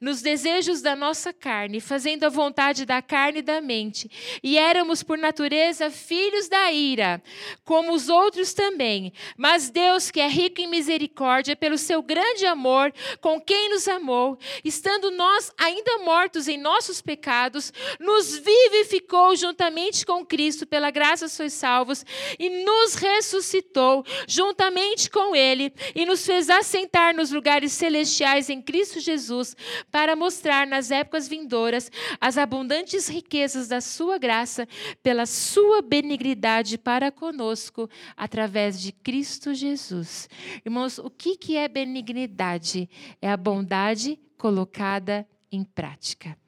[0.00, 4.10] nos desejos da nossa carne, fazendo a vontade da carne e da mente,
[4.42, 7.22] e éramos por natureza filhos da ira,
[7.64, 9.12] como os outros também.
[9.36, 14.38] Mas Deus, que é rico em misericórdia, pelo seu grande amor com quem nos amou,
[14.64, 21.52] estando nós ainda mortos em nossos pecados, nos vivificou juntamente com Cristo, pela graça sois
[21.52, 22.04] salvos,
[22.38, 28.62] e nos ressuscitou juntamente juntamente com Ele e nos fez assentar nos lugares celestiais em
[28.62, 29.54] Cristo Jesus,
[29.90, 31.90] para mostrar nas épocas vindouras
[32.20, 34.66] as abundantes riquezas da Sua graça,
[35.02, 40.28] pela Sua benignidade para conosco, através de Cristo Jesus.
[40.64, 42.88] Irmãos, o que, que é benignidade?
[43.20, 46.39] É a bondade colocada em prática.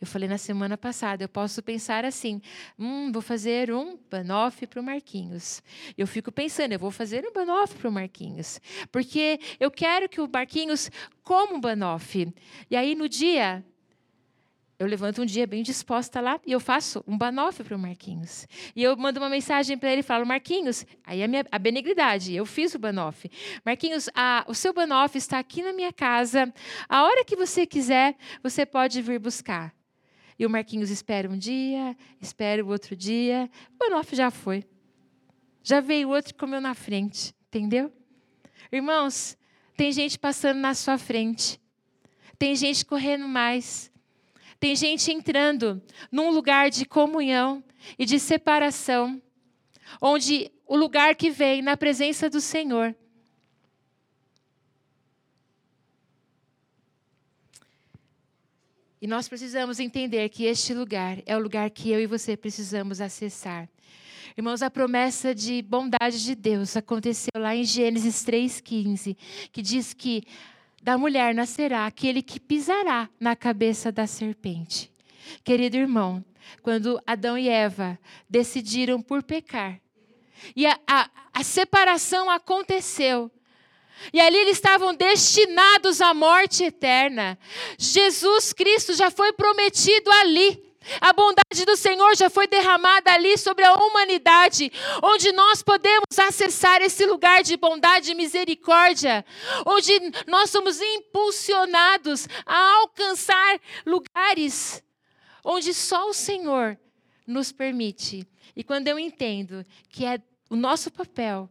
[0.00, 2.40] Eu falei na semana passada, eu posso pensar assim:
[2.78, 5.62] hum, vou fazer um banoff para o Marquinhos.
[5.96, 8.60] Eu fico pensando, eu vou fazer um banoff para o Marquinhos,
[8.90, 10.90] porque eu quero que o Marquinhos
[11.22, 12.32] coma um banoff.
[12.70, 13.62] E aí no dia
[14.78, 18.48] eu levanto um dia bem disposta lá e eu faço um banoff para o Marquinhos.
[18.74, 22.34] E eu mando uma mensagem para ele e falo, Marquinhos, aí a, minha, a benignidade,
[22.34, 23.30] eu fiz o banoff.
[23.62, 26.50] Marquinhos, a, o seu banoff está aqui na minha casa.
[26.88, 29.78] A hora que você quiser, você pode vir buscar.
[30.40, 33.50] E o Marquinhos espera um dia, espera o outro dia.
[33.74, 34.64] O Banoff já foi.
[35.62, 37.34] Já veio outro e comeu na frente.
[37.48, 37.92] Entendeu?
[38.72, 39.36] Irmãos,
[39.76, 41.60] tem gente passando na sua frente.
[42.38, 43.92] Tem gente correndo mais.
[44.58, 47.62] Tem gente entrando num lugar de comunhão
[47.98, 49.20] e de separação,
[50.00, 52.96] onde o lugar que vem na presença do Senhor
[59.00, 63.00] E nós precisamos entender que este lugar é o lugar que eu e você precisamos
[63.00, 63.66] acessar.
[64.36, 69.16] Irmãos, a promessa de bondade de Deus aconteceu lá em Gênesis 3,15,
[69.50, 70.22] que diz que
[70.82, 74.92] da mulher nascerá aquele que pisará na cabeça da serpente.
[75.42, 76.22] Querido irmão,
[76.62, 79.80] quando Adão e Eva decidiram por pecar,
[80.54, 83.30] e a, a, a separação aconteceu,
[84.12, 87.38] e ali eles estavam destinados à morte eterna.
[87.78, 90.70] Jesus Cristo já foi prometido ali.
[90.98, 96.80] A bondade do Senhor já foi derramada ali sobre a humanidade, onde nós podemos acessar
[96.80, 99.24] esse lugar de bondade e misericórdia,
[99.66, 99.92] onde
[100.26, 104.82] nós somos impulsionados a alcançar lugares
[105.44, 106.78] onde só o Senhor
[107.26, 108.26] nos permite.
[108.56, 111.48] E quando eu entendo que é o nosso papel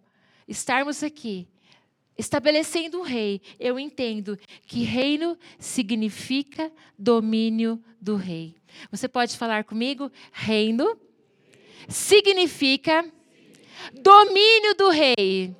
[0.48, 1.48] estarmos aqui,
[2.20, 8.56] estabelecendo um rei, eu entendo que reino significa domínio do rei.
[8.92, 10.12] Você pode falar comigo?
[10.34, 11.00] Reino
[11.88, 13.10] significa
[13.94, 15.56] domínio do rei.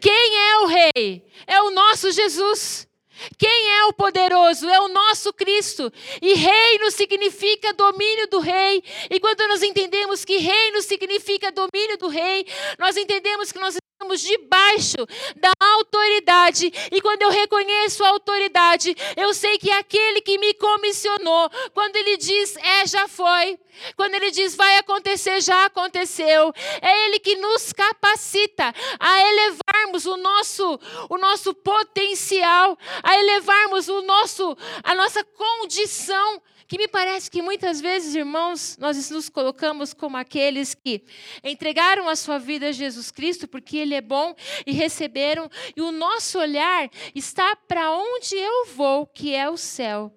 [0.00, 1.24] Quem é o rei?
[1.46, 2.88] É o nosso Jesus.
[3.36, 4.68] Quem é o poderoso?
[4.68, 5.92] É o nosso Cristo.
[6.22, 8.82] E reino significa domínio do rei.
[9.10, 12.46] E quando nós entendemos que reino significa domínio do rei,
[12.78, 14.96] nós entendemos que nós estamos debaixo
[15.36, 16.72] da autoridade.
[16.92, 22.16] E quando eu reconheço a autoridade, eu sei que aquele que me comissionou, quando ele
[22.16, 23.58] diz é, já foi.
[23.96, 26.52] Quando ele diz vai acontecer, já aconteceu.
[26.80, 34.02] É ele que nos capacita a elevarmos o nosso o nosso potencial, a elevarmos o
[34.02, 40.18] nosso a nossa condição que me parece que muitas vezes, irmãos, nós nos colocamos como
[40.18, 41.02] aqueles que
[41.42, 44.34] entregaram a sua vida a Jesus Cristo porque Ele é bom
[44.66, 50.14] e receberam, e o nosso olhar está para onde eu vou, que é o céu.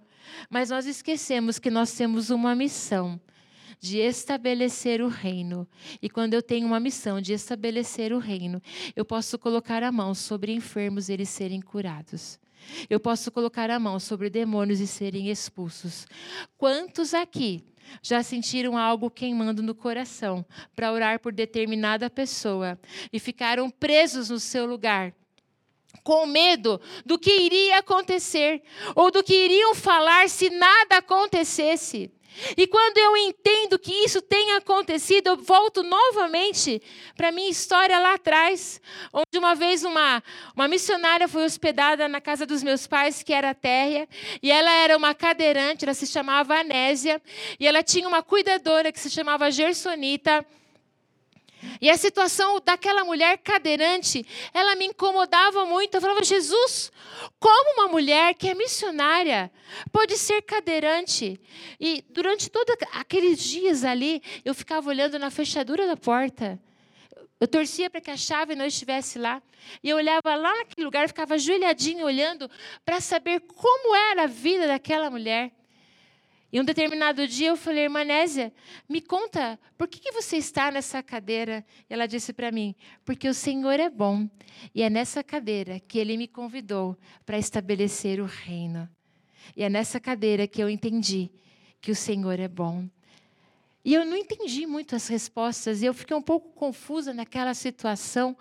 [0.49, 3.19] Mas nós esquecemos que nós temos uma missão
[3.79, 5.65] de estabelecer o reino.
[6.01, 8.61] E quando eu tenho uma missão de estabelecer o reino,
[8.93, 12.37] eu posso colocar a mão sobre enfermos e eles serem curados.
[12.89, 16.07] Eu posso colocar a mão sobre demônios e serem expulsos.
[16.57, 17.63] Quantos aqui
[18.01, 20.45] já sentiram algo queimando no coração
[20.75, 22.79] para orar por determinada pessoa
[23.11, 25.13] e ficaram presos no seu lugar?
[26.03, 28.63] Com medo do que iria acontecer
[28.95, 32.11] ou do que iriam falar se nada acontecesse.
[32.57, 36.81] E quando eu entendo que isso tem acontecido, eu volto novamente
[37.15, 38.81] para a minha história lá atrás,
[39.13, 40.23] onde uma vez uma,
[40.55, 44.07] uma missionária foi hospedada na casa dos meus pais, que era térrea,
[44.41, 47.21] e ela era uma cadeirante, ela se chamava Anésia,
[47.59, 50.45] e ela tinha uma cuidadora que se chamava Gersonita.
[51.79, 55.95] E a situação daquela mulher cadeirante, ela me incomodava muito.
[55.95, 56.91] Eu falava, Jesus,
[57.39, 59.51] como uma mulher que é missionária
[59.91, 61.39] pode ser cadeirante?
[61.79, 66.59] E durante todos aqueles dias ali, eu ficava olhando na fechadura da porta.
[67.39, 69.41] Eu torcia para que a chave não estivesse lá.
[69.83, 72.49] E eu olhava lá naquele lugar, ficava ajoelhadinho olhando
[72.85, 75.51] para saber como era a vida daquela mulher.
[76.51, 78.53] E um determinado dia eu falei, irmã Nésia,
[78.89, 81.65] me conta, por que, que você está nessa cadeira?
[81.89, 82.75] E ela disse para mim,
[83.05, 84.29] porque o Senhor é bom.
[84.75, 88.89] E é nessa cadeira que ele me convidou para estabelecer o reino.
[89.55, 91.31] E é nessa cadeira que eu entendi
[91.79, 92.85] que o Senhor é bom.
[93.83, 98.37] E eu não entendi muito as respostas, e eu fiquei um pouco confusa naquela situação.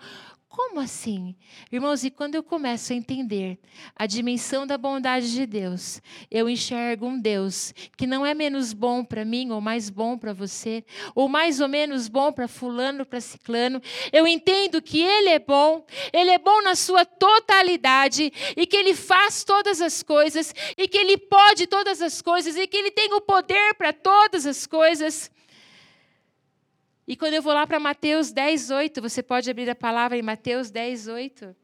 [0.51, 1.33] Como assim?
[1.71, 3.57] Irmãos, e quando eu começo a entender
[3.95, 9.01] a dimensão da bondade de Deus, eu enxergo um Deus que não é menos bom
[9.01, 10.83] para mim, ou mais bom para você,
[11.15, 13.81] ou mais ou menos bom para Fulano, para Ciclano.
[14.11, 18.93] Eu entendo que Ele é bom, Ele é bom na sua totalidade, e que Ele
[18.93, 23.13] faz todas as coisas, e que Ele pode todas as coisas, e que Ele tem
[23.13, 25.31] o poder para todas as coisas.
[27.07, 30.21] E quando eu vou lá para Mateus 10, 8, você pode abrir a palavra em
[30.21, 31.55] Mateus 10, 8.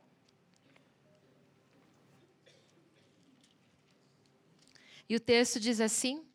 [5.09, 6.26] E o texto diz assim: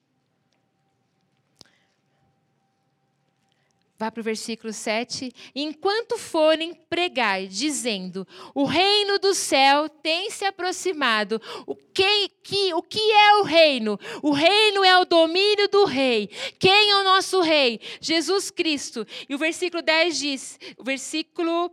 [4.02, 5.32] Vá para o versículo 7.
[5.54, 11.40] Enquanto forem, pregai, dizendo: O reino do céu tem se aproximado.
[11.68, 13.96] O que, que, o que é o reino?
[14.20, 16.28] O reino é o domínio do rei.
[16.58, 17.80] Quem é o nosso rei?
[18.00, 19.06] Jesus Cristo.
[19.28, 21.70] E o versículo 10 diz: o versículo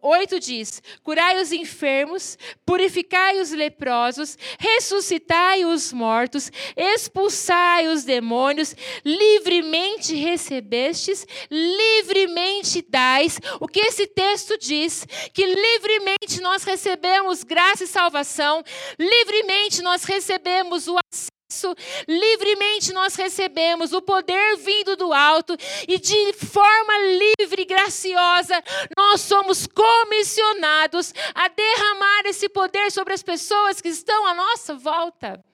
[0.00, 10.14] 8 diz: Curai os enfermos, purificai os leprosos, ressuscitai os mortos, expulsai os demônios, livremente
[10.14, 11.26] recebestes,
[11.72, 13.38] livremente dais.
[13.60, 15.06] O que esse texto diz?
[15.32, 18.62] Que livremente nós recebemos graça e salvação,
[18.98, 21.74] livremente nós recebemos o acesso,
[22.08, 25.56] livremente nós recebemos o poder vindo do alto
[25.86, 26.98] e de forma
[27.38, 28.62] livre e graciosa
[28.96, 35.44] nós somos comissionados a derramar esse poder sobre as pessoas que estão à nossa volta.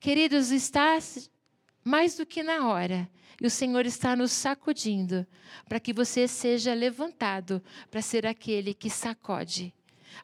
[0.00, 0.96] Queridos, está
[1.84, 3.10] mais do que na hora
[3.40, 5.26] e o Senhor está nos sacudindo
[5.68, 9.72] para que você seja levantado para ser aquele que sacode,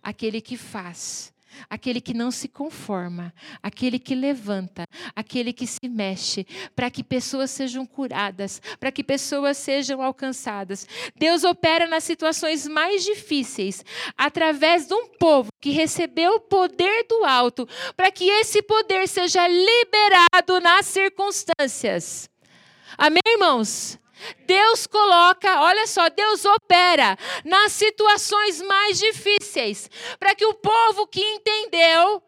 [0.03, 1.33] aquele que faz,
[1.69, 4.85] aquele que não se conforma, aquele que levanta,
[5.15, 6.45] aquele que se mexe,
[6.75, 10.87] para que pessoas sejam curadas, para que pessoas sejam alcançadas.
[11.15, 13.85] Deus opera nas situações mais difíceis
[14.17, 19.47] através de um povo que recebeu o poder do alto, para que esse poder seja
[19.47, 22.29] liberado nas circunstâncias.
[22.97, 23.99] Amém, irmãos?
[24.47, 31.21] Deus coloca, olha só, Deus opera nas situações mais difíceis, para que o povo que
[31.21, 32.23] entendeu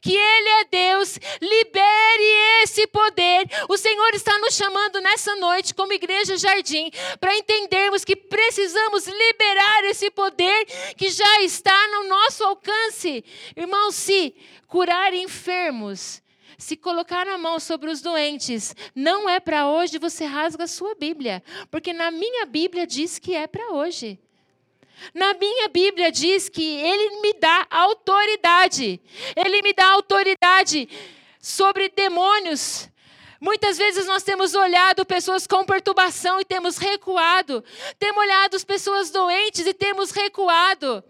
[0.00, 3.46] que Ele é Deus, libere esse poder.
[3.68, 9.84] O Senhor está nos chamando nessa noite, como Igreja Jardim, para entendermos que precisamos liberar
[9.84, 10.66] esse poder
[10.96, 13.24] que já está no nosso alcance.
[13.56, 14.34] Irmãos, se
[14.66, 16.21] curar enfermos,
[16.62, 20.94] se colocar a mão sobre os doentes não é para hoje, você rasga a sua
[20.94, 24.18] Bíblia, porque na minha Bíblia diz que é para hoje.
[25.12, 29.00] Na minha Bíblia diz que Ele me dá autoridade.
[29.34, 30.88] Ele me dá autoridade
[31.40, 32.88] sobre demônios.
[33.40, 37.64] Muitas vezes nós temos olhado pessoas com perturbação e temos recuado.
[37.98, 41.02] Temos olhado pessoas doentes e temos recuado.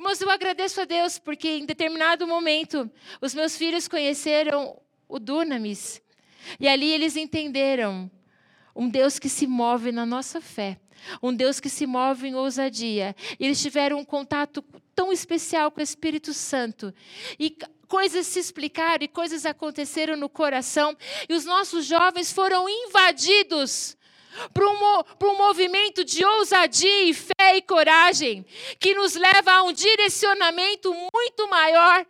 [0.00, 2.90] Irmãos, eu agradeço a Deus porque em determinado momento
[3.20, 6.00] os meus filhos conheceram o Dunamis.
[6.58, 8.10] E ali eles entenderam
[8.74, 10.80] um Deus que se move na nossa fé,
[11.22, 13.14] um Deus que se move em ousadia.
[13.38, 16.94] E eles tiveram um contato tão especial com o Espírito Santo.
[17.38, 17.54] E
[17.86, 20.96] coisas se explicaram e coisas aconteceram no coração.
[21.28, 23.98] E os nossos jovens foram invadidos
[24.52, 28.44] para um, movimento de ousadia e fé e coragem,
[28.78, 32.06] que nos leva a um direcionamento muito maior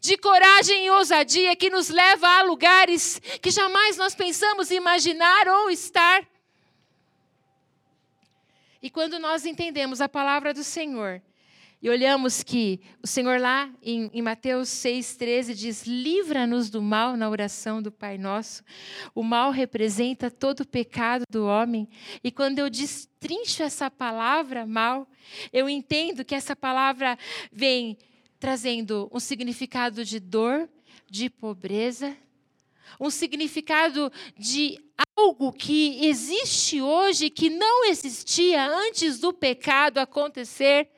[0.00, 5.70] de coragem e ousadia, que nos leva a lugares que jamais nós pensamos imaginar ou
[5.70, 6.26] estar.
[8.80, 11.20] E quando nós entendemos a palavra do Senhor,
[11.82, 17.28] e olhamos que o Senhor lá em, em Mateus 6,13 diz: livra-nos do mal na
[17.28, 18.64] oração do Pai Nosso.
[19.14, 21.86] O mal representa todo o pecado do homem.
[22.24, 25.06] E quando eu destrincho essa palavra mal,
[25.52, 27.18] eu entendo que essa palavra
[27.52, 27.98] vem
[28.40, 30.68] trazendo um significado de dor,
[31.10, 32.16] de pobreza,
[32.98, 34.78] um significado de
[35.14, 40.95] algo que existe hoje que não existia antes do pecado acontecer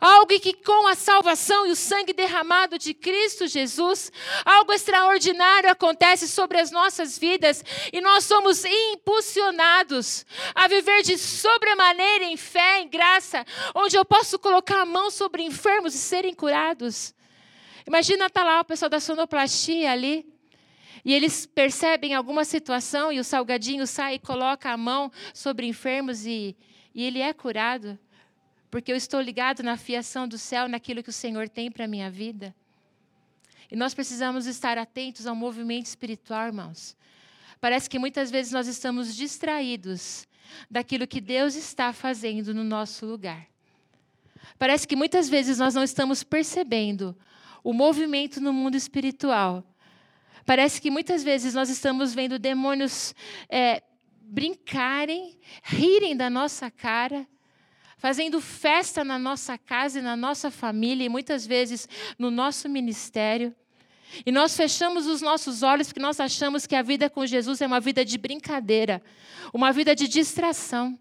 [0.00, 4.12] Algo que com a salvação e o sangue derramado de Cristo Jesus,
[4.44, 12.24] algo extraordinário acontece sobre as nossas vidas e nós somos impulsionados a viver de sobremaneira
[12.24, 17.14] em fé, em graça, onde eu posso colocar a mão sobre enfermos e serem curados.
[17.86, 20.26] Imagina estar tá lá o pessoal da sonoplastia ali,
[21.04, 26.26] e eles percebem alguma situação e o salgadinho sai e coloca a mão sobre enfermos
[26.26, 26.56] e,
[26.92, 27.96] e ele é curado
[28.76, 31.88] porque eu estou ligado na fiação do céu, naquilo que o Senhor tem para a
[31.88, 32.54] minha vida.
[33.70, 36.94] E nós precisamos estar atentos ao movimento espiritual, irmãos.
[37.58, 40.28] Parece que muitas vezes nós estamos distraídos
[40.70, 43.46] daquilo que Deus está fazendo no nosso lugar.
[44.58, 47.16] Parece que muitas vezes nós não estamos percebendo
[47.64, 49.64] o movimento no mundo espiritual.
[50.44, 53.14] Parece que muitas vezes nós estamos vendo demônios
[53.48, 53.82] é,
[54.20, 57.26] brincarem, rirem da nossa cara,
[57.96, 61.88] fazendo festa na nossa casa e na nossa família, e muitas vezes
[62.18, 63.54] no nosso ministério.
[64.24, 67.66] E nós fechamos os nossos olhos porque nós achamos que a vida com Jesus é
[67.66, 69.02] uma vida de brincadeira,
[69.52, 70.98] uma vida de distração.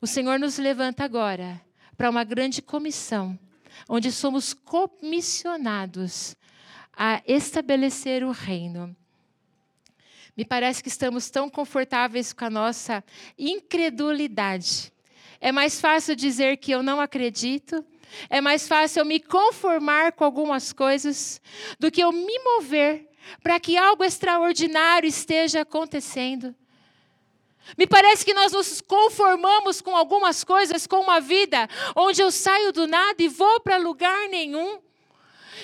[0.00, 1.60] O Senhor nos levanta agora
[1.96, 3.38] para uma grande comissão,
[3.88, 6.34] onde somos comissionados
[6.92, 8.94] a estabelecer o reino.
[10.36, 13.04] Me parece que estamos tão confortáveis com a nossa
[13.38, 14.92] incredulidade
[15.40, 17.84] é mais fácil dizer que eu não acredito.
[18.28, 21.40] É mais fácil eu me conformar com algumas coisas
[21.78, 23.08] do que eu me mover
[23.42, 26.54] para que algo extraordinário esteja acontecendo.
[27.78, 32.72] Me parece que nós nos conformamos com algumas coisas, com uma vida onde eu saio
[32.72, 34.80] do nada e vou para lugar nenhum.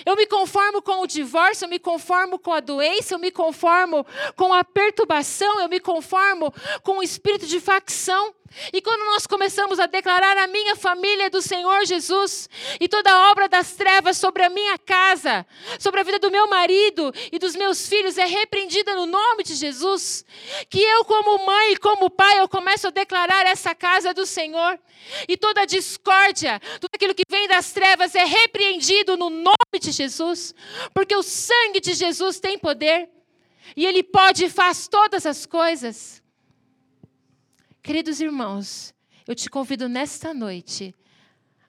[0.05, 4.05] Eu me conformo com o divórcio, eu me conformo com a doença, eu me conformo
[4.35, 6.53] com a perturbação, eu me conformo
[6.83, 8.33] com o espírito de facção.
[8.73, 13.31] E quando nós começamos a declarar a minha família do Senhor Jesus e toda a
[13.31, 15.45] obra das trevas sobre a minha casa,
[15.79, 19.55] sobre a vida do meu marido e dos meus filhos é repreendida no nome de
[19.55, 20.25] Jesus,
[20.69, 24.79] que eu como mãe e como pai eu começo a declarar essa casa do Senhor
[25.27, 30.53] e toda discórdia, tudo aquilo que vem das trevas é repreendido no nome de Jesus,
[30.93, 33.09] porque o sangue de Jesus tem poder
[33.75, 36.21] e ele pode e faz todas as coisas.
[37.87, 38.93] Queridos irmãos,
[39.25, 40.93] eu te convido nesta noite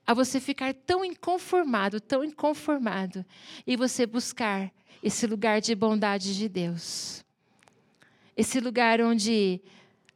[0.04, 3.24] a você ficar tão inconformado, tão inconformado,
[3.64, 7.24] e você buscar esse lugar de bondade de Deus.
[8.36, 9.60] Esse lugar onde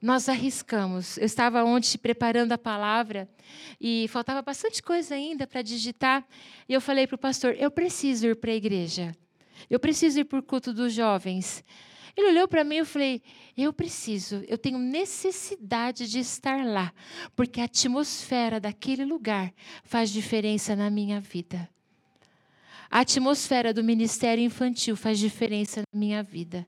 [0.01, 1.19] nós arriscamos.
[1.19, 3.29] Eu estava ontem preparando a palavra
[3.81, 6.27] e faltava bastante coisa ainda para digitar.
[6.69, 9.17] E eu falei para o pastor: eu preciso ir para a igreja.
[9.71, 11.65] Eu preciso ir para o culto dos jovens.
[12.17, 13.23] Ele olhou para mim e eu falei:
[13.57, 16.93] eu preciso, eu tenho necessidade de estar lá,
[17.35, 19.53] porque a atmosfera daquele lugar
[19.85, 21.69] faz diferença na minha vida.
[22.91, 26.67] A atmosfera do ministério infantil faz diferença na minha vida.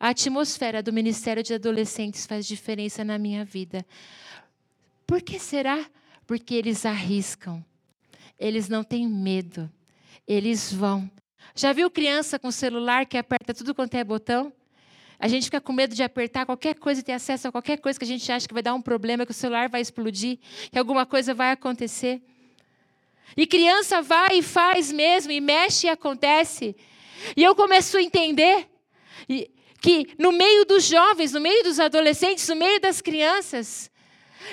[0.00, 3.84] A atmosfera do ministério de adolescentes faz diferença na minha vida.
[5.06, 5.84] Por que será?
[6.26, 7.62] Porque eles arriscam.
[8.38, 9.70] Eles não têm medo.
[10.26, 11.10] Eles vão.
[11.54, 14.50] Já viu criança com celular que aperta tudo quanto é botão?
[15.18, 17.98] A gente fica com medo de apertar qualquer coisa e ter acesso a qualquer coisa
[17.98, 20.38] que a gente acha que vai dar um problema, que o celular vai explodir,
[20.70, 22.20] que alguma coisa vai acontecer.
[23.36, 26.76] E criança vai e faz mesmo, e mexe e acontece.
[27.36, 28.68] E eu começo a entender
[29.80, 33.90] que no meio dos jovens, no meio dos adolescentes, no meio das crianças,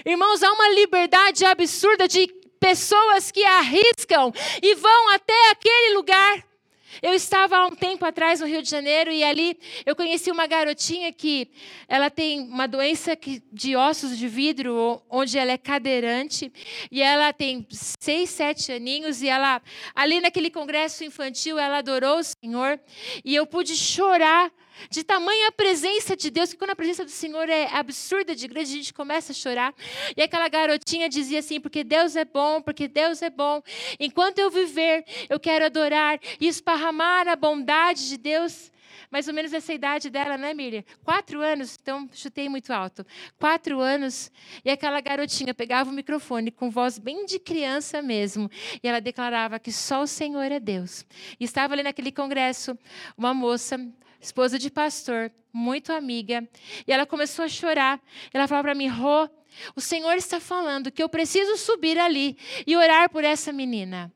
[0.05, 2.27] irmãos, há uma liberdade absurda de
[2.59, 6.52] pessoas que arriscam e vão até aquele lugar.
[7.01, 10.45] Eu estava há um tempo atrás no Rio de Janeiro e ali eu conheci uma
[10.45, 11.49] garotinha que
[11.87, 13.17] ela tem uma doença
[13.51, 16.51] de ossos de vidro, onde ela é cadeirante,
[16.91, 19.61] e ela tem seis, sete aninhos, e ela,
[19.95, 22.79] ali naquele congresso infantil, ela adorou o Senhor,
[23.23, 24.51] e eu pude chorar
[24.89, 28.71] de tamanha presença de Deus, que quando a presença do Senhor é absurda de grande,
[28.71, 29.73] a gente começa a chorar.
[30.15, 33.61] E aquela garotinha dizia assim: porque Deus é bom, porque Deus é bom.
[33.99, 38.71] Enquanto eu viver, eu quero adorar e esparramar a bondade de Deus.
[39.09, 40.83] Mais ou menos essa idade dela, né, Miriam?
[41.03, 43.05] Quatro anos, então chutei muito alto.
[43.37, 44.31] Quatro anos,
[44.65, 48.49] e aquela garotinha pegava o microfone com voz bem de criança mesmo,
[48.81, 51.05] e ela declarava que só o Senhor é Deus.
[51.39, 52.77] E estava ali naquele congresso
[53.15, 53.79] uma moça
[54.25, 56.47] esposa de pastor, muito amiga,
[56.87, 58.01] e ela começou a chorar.
[58.33, 59.29] Ela falou para mim: Rô,
[59.75, 64.11] o Senhor está falando que eu preciso subir ali e orar por essa menina.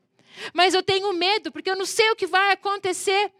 [0.54, 3.32] Mas eu tenho medo, porque eu não sei o que vai acontecer.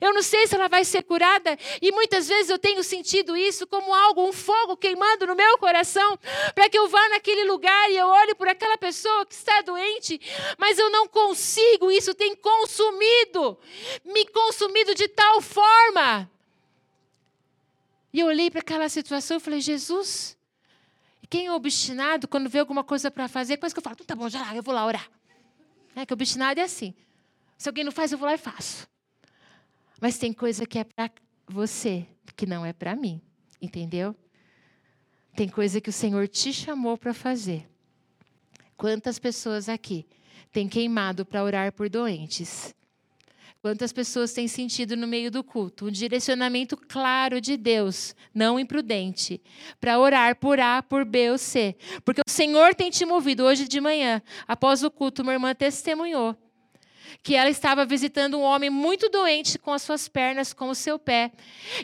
[0.00, 1.58] Eu não sei se ela vai ser curada.
[1.80, 6.18] E muitas vezes eu tenho sentido isso como algo, um fogo queimando no meu coração,
[6.54, 10.20] para que eu vá naquele lugar e eu olhe por aquela pessoa que está doente,
[10.58, 11.90] mas eu não consigo.
[11.90, 13.58] Isso tem consumido,
[14.04, 16.30] me consumido de tal forma.
[18.12, 20.36] E eu olhei para aquela situação e falei: Jesus,
[21.30, 24.28] quem é obstinado, quando vê alguma coisa para fazer, quase que eu falo: tá bom,
[24.28, 25.10] já lá, eu vou lá orar.
[25.96, 26.94] É que obstinado é assim.
[27.56, 28.86] Se alguém não faz, eu vou lá e faço.
[30.02, 31.08] Mas tem coisa que é para
[31.46, 33.20] você, que não é para mim.
[33.60, 34.16] Entendeu?
[35.36, 37.70] Tem coisa que o Senhor te chamou para fazer.
[38.76, 40.04] Quantas pessoas aqui
[40.50, 42.74] têm queimado para orar por doentes?
[43.60, 49.40] Quantas pessoas têm sentido no meio do culto um direcionamento claro de Deus, não imprudente,
[49.80, 51.76] para orar por A, por B ou C?
[52.04, 56.36] Porque o Senhor tem te movido hoje de manhã, após o culto, uma irmã testemunhou
[57.22, 60.98] que ela estava visitando um homem muito doente com as suas pernas, com o seu
[60.98, 61.32] pé.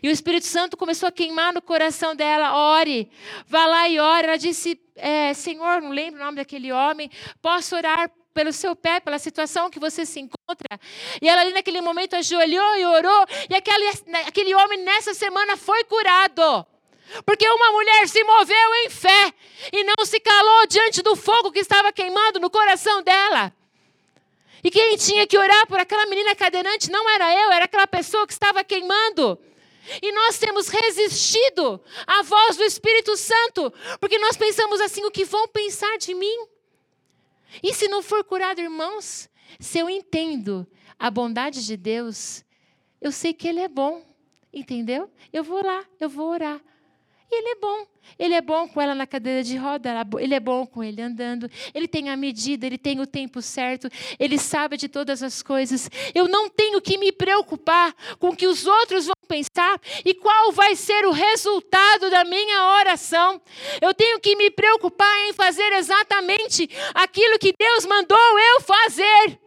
[0.03, 3.11] E o Espírito Santo começou a queimar no coração dela: ore,
[3.47, 4.27] vá lá e ore.
[4.27, 7.11] Ela disse: é, Senhor, não lembro o nome daquele homem,
[7.41, 10.79] posso orar pelo seu pé, pela situação que você se encontra.
[11.21, 13.89] E ela ali naquele momento ajoelhou e orou, e aquele,
[14.27, 16.67] aquele homem nessa semana foi curado.
[17.25, 19.33] Porque uma mulher se moveu em fé
[19.73, 23.53] e não se calou diante do fogo que estava queimando no coração dela.
[24.63, 28.27] E quem tinha que orar por aquela menina cadeirante não era eu, era aquela pessoa
[28.27, 29.39] que estava queimando.
[30.03, 35.25] E nós temos resistido à voz do Espírito Santo, porque nós pensamos assim: o que
[35.25, 36.47] vão pensar de mim?
[37.63, 39.29] E se não for curado, irmãos,
[39.59, 40.67] se eu entendo
[40.99, 42.45] a bondade de Deus,
[43.01, 44.05] eu sei que Ele é bom,
[44.53, 45.11] entendeu?
[45.33, 46.61] Eu vou lá, eu vou orar.
[47.31, 47.87] E ele é bom.
[48.19, 51.49] Ele é bom com ela na cadeira de roda, ele é bom com ele andando,
[51.75, 55.91] ele tem a medida, ele tem o tempo certo, ele sabe de todas as coisas.
[56.15, 60.53] Eu não tenho que me preocupar com o que os outros vão pensar e qual
[60.53, 63.41] vai ser o resultado da minha oração.
[63.81, 69.39] Eu tenho que me preocupar em fazer exatamente aquilo que Deus mandou eu fazer.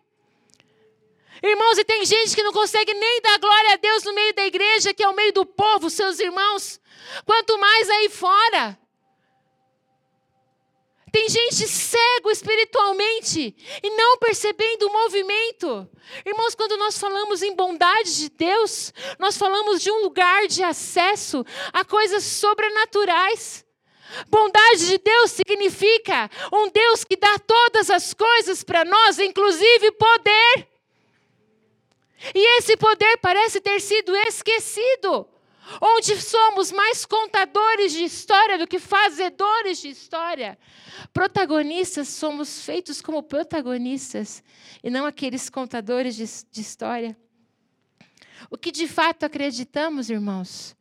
[1.44, 4.46] Irmãos, e tem gente que não consegue nem dar glória a Deus no meio da
[4.46, 6.80] igreja, que é o meio do povo, seus irmãos.
[7.26, 8.78] Quanto mais aí fora.
[11.12, 15.90] Tem gente cego espiritualmente e não percebendo o movimento.
[16.26, 21.44] Irmãos, quando nós falamos em bondade de Deus, nós falamos de um lugar de acesso
[21.74, 23.66] a coisas sobrenaturais.
[24.30, 30.71] Bondade de Deus significa um Deus que dá todas as coisas para nós, inclusive poder.
[32.36, 35.28] E esse poder parece ter sido esquecido
[35.80, 40.58] onde somos mais contadores de história do que fazedores de história.
[41.14, 44.44] Protagonistas, somos feitos como protagonistas
[44.84, 47.18] e não aqueles contadores de, de história.
[48.50, 50.76] O que de fato acreditamos, irmãos,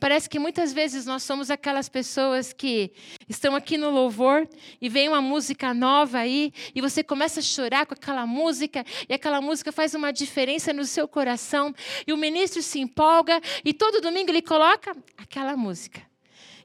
[0.00, 2.90] Parece que muitas vezes nós somos aquelas pessoas que
[3.28, 4.48] estão aqui no louvor
[4.80, 9.12] e vem uma música nova aí e você começa a chorar com aquela música e
[9.12, 11.74] aquela música faz uma diferença no seu coração
[12.06, 16.00] e o ministro se empolga e todo domingo ele coloca aquela música.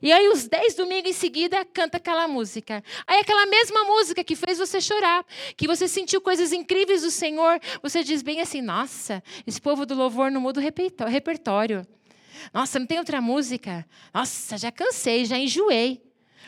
[0.01, 2.83] E aí, os dez domingos em seguida, canta aquela música.
[3.07, 5.25] Aí, aquela mesma música que fez você chorar,
[5.57, 9.95] que você sentiu coisas incríveis do Senhor, você diz bem assim: nossa, esse povo do
[9.95, 11.87] louvor não muda o repertório.
[12.53, 13.85] Nossa, não tem outra música?
[14.13, 16.01] Nossa, já cansei, já enjoei.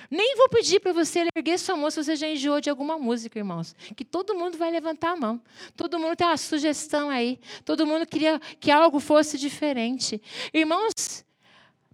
[0.10, 3.38] Nem vou pedir para você erguer sua mão se você já enjoou de alguma música,
[3.38, 3.76] irmãos.
[3.95, 5.41] Que todo mundo vai levantar a mão.
[5.76, 7.39] Todo mundo tem uma sugestão aí.
[7.66, 10.22] Todo mundo queria que algo fosse diferente.
[10.54, 11.26] Irmãos,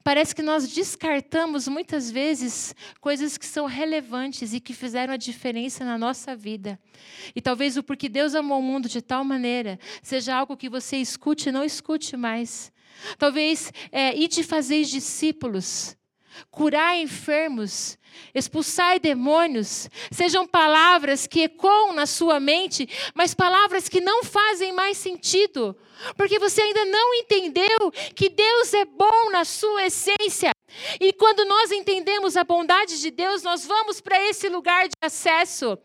[0.04, 5.84] parece que nós descartamos muitas vezes coisas que são relevantes e que fizeram a diferença
[5.84, 6.80] na nossa vida.
[7.36, 10.98] E talvez o porquê Deus amou o mundo de tal maneira seja algo que você
[10.98, 12.72] escute e não escute mais.
[13.18, 15.96] Talvez é, ir te fazer discípulos,
[16.50, 17.98] curar enfermos,
[18.34, 24.98] expulsar demônios, sejam palavras que ecoam na sua mente, mas palavras que não fazem mais
[24.98, 25.76] sentido,
[26.18, 30.52] porque você ainda não entendeu que Deus é bom na sua essência.
[31.00, 35.78] E quando nós entendemos a bondade de Deus, nós vamos para esse lugar de acesso.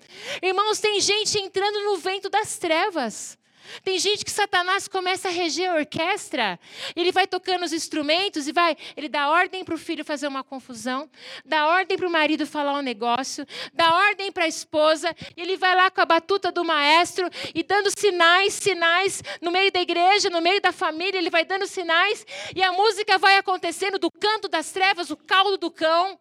[0.42, 3.37] Irmãos, tem gente entrando no vento das trevas.
[3.82, 6.58] Tem gente que Satanás começa a reger a orquestra,
[6.96, 10.42] ele vai tocando os instrumentos e vai, ele dá ordem para o filho fazer uma
[10.42, 11.10] confusão,
[11.44, 15.74] dá ordem para o marido falar um negócio, dá ordem para a esposa, ele vai
[15.74, 20.40] lá com a batuta do maestro e dando sinais, sinais no meio da igreja, no
[20.40, 24.70] meio da família, ele vai dando sinais e a música vai acontecendo do canto das
[24.72, 26.18] trevas, o caldo do cão.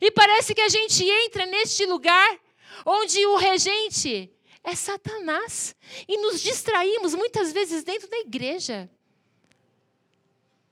[0.00, 2.38] E parece que a gente entra neste lugar
[2.84, 4.30] onde o regente
[4.64, 5.76] é Satanás.
[6.08, 8.90] E nos distraímos muitas vezes dentro da igreja.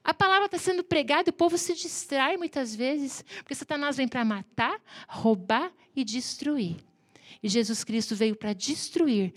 [0.03, 4.09] A palavra está sendo pregada e o povo se distrai muitas vezes, porque Satanás vem
[4.09, 6.76] para matar, roubar e destruir.
[7.40, 9.32] E Jesus Cristo veio para destruir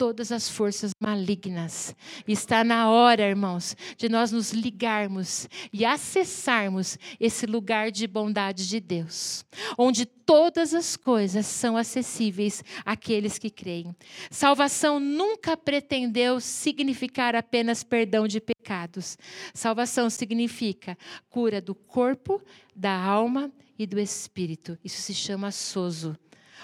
[0.00, 1.94] todas as forças malignas.
[2.26, 8.80] Está na hora, irmãos, de nós nos ligarmos e acessarmos esse lugar de bondade de
[8.80, 9.44] Deus,
[9.76, 13.94] onde todas as coisas são acessíveis àqueles que creem.
[14.30, 19.18] Salvação nunca pretendeu significar apenas perdão de pecados.
[19.52, 20.96] Salvação significa
[21.28, 22.40] cura do corpo,
[22.74, 24.78] da alma e do espírito.
[24.82, 26.16] Isso se chama sozo,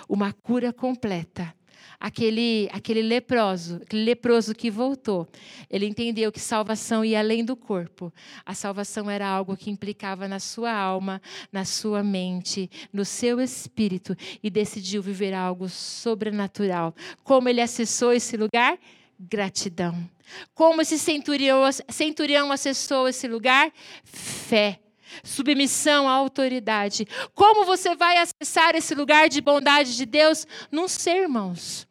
[0.09, 1.55] uma cura completa
[1.99, 5.29] aquele, aquele leproso, aquele leproso que voltou,
[5.71, 8.13] ele entendeu que salvação ia além do corpo.
[8.45, 11.21] A salvação era algo que implicava na sua alma,
[11.53, 16.95] na sua mente, no seu espírito e decidiu viver algo sobrenatural.
[17.23, 18.79] Como ele acessou esse lugar?
[19.19, 20.09] Gratidão.
[20.55, 23.73] Como esse centurião, centurião acessou esse lugar?
[24.05, 24.81] Fé
[25.25, 27.07] submissão à autoridade.
[27.35, 30.47] Como você vai acessar esse lugar de bondade de Deus?
[30.71, 31.87] Não ser, irmãos.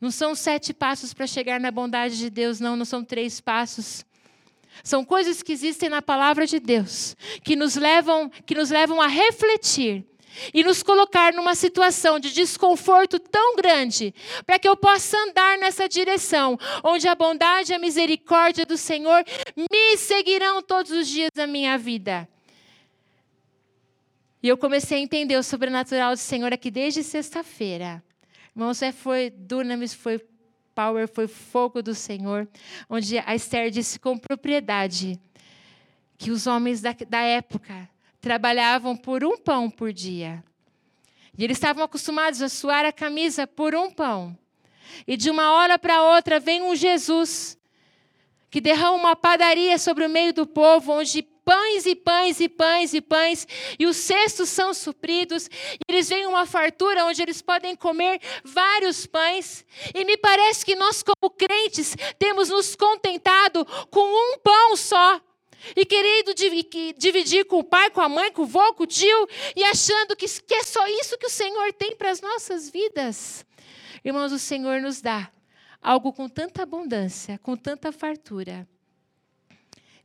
[0.00, 4.04] Não são sete passos para chegar na bondade de Deus, não, não são três passos.
[4.82, 9.06] São coisas que existem na palavra de Deus, que nos levam, que nos levam a
[9.06, 10.04] refletir
[10.52, 14.14] e nos colocar numa situação de desconforto tão grande,
[14.46, 19.24] para que eu possa andar nessa direção, onde a bondade e a misericórdia do Senhor
[19.56, 22.28] me seguirão todos os dias da minha vida.
[24.42, 28.04] E eu comecei a entender o sobrenatural do Senhor aqui desde sexta-feira.
[28.54, 30.20] Irmãos, é, foi dunamis, foi
[30.74, 32.46] power, foi fogo do Senhor,
[32.88, 35.18] onde a Esther disse com propriedade
[36.18, 37.88] que os homens da, da época
[38.24, 40.42] trabalhavam por um pão por dia.
[41.36, 44.34] E eles estavam acostumados a suar a camisa por um pão.
[45.06, 47.58] E de uma hora para outra vem um Jesus
[48.50, 52.94] que derrama uma padaria sobre o meio do povo, onde pães e pães e pães
[52.94, 53.46] e pães,
[53.78, 59.04] e os cestos são supridos, e eles veem uma fartura onde eles podem comer vários
[59.04, 59.66] pães.
[59.94, 65.20] E me parece que nós, como crentes, temos nos contentado com um pão só.
[65.74, 69.28] E querendo dividir com o pai, com a mãe, com o vô, com o tio,
[69.54, 73.44] e achando que, que é só isso que o Senhor tem para as nossas vidas.
[74.04, 75.30] Irmãos, o Senhor nos dá
[75.80, 78.66] algo com tanta abundância, com tanta fartura,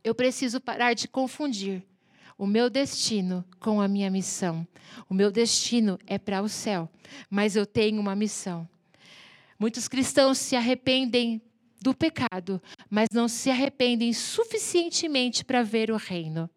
[0.02, 1.82] eu preciso parar de confundir
[2.38, 4.66] o meu destino com a minha missão.
[5.10, 6.88] O meu destino é para o céu,
[7.28, 8.66] mas eu tenho uma missão.
[9.58, 11.42] Muitos cristãos se arrependem
[11.80, 16.48] do pecado, mas não se arrependem suficientemente para ver o reino.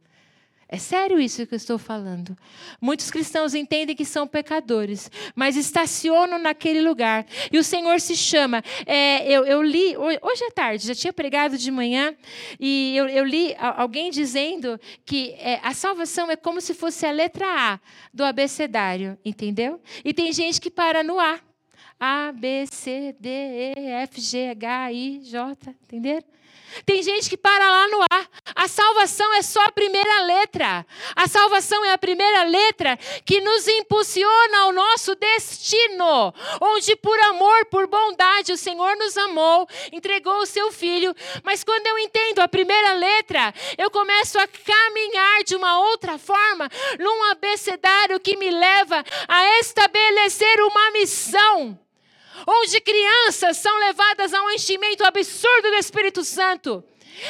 [0.74, 2.36] É sério isso que eu estou falando.
[2.82, 7.28] Muitos cristãos entendem que são pecadores, mas estacionam naquele lugar.
[7.52, 8.64] E o Senhor se chama.
[8.88, 12.16] É, eu, eu, li, hoje à tarde, já tinha pregado de manhã,
[12.60, 17.12] e eu, eu li alguém dizendo que é, a salvação é como se fosse a
[17.12, 17.80] letra A
[18.12, 19.80] do abecedário, entendeu?
[20.04, 21.40] E tem gente que para no A.
[22.06, 26.26] A, B, C, D, E, F, G, H, I, J, entenderam?
[26.86, 28.30] Tem gente que para lá no ar.
[28.54, 30.86] A salvação é só a primeira letra.
[31.16, 37.68] A salvação é a primeira letra que nos impulsiona ao nosso destino, onde por amor,
[37.68, 41.16] por bondade, o Senhor nos amou, entregou o seu filho.
[41.42, 46.70] Mas quando eu entendo a primeira letra, eu começo a caminhar de uma outra forma,
[47.00, 51.80] num abecedário que me leva a estabelecer uma missão
[52.48, 56.84] onde crianças são levadas a um enchimento absurdo do Espírito Santo.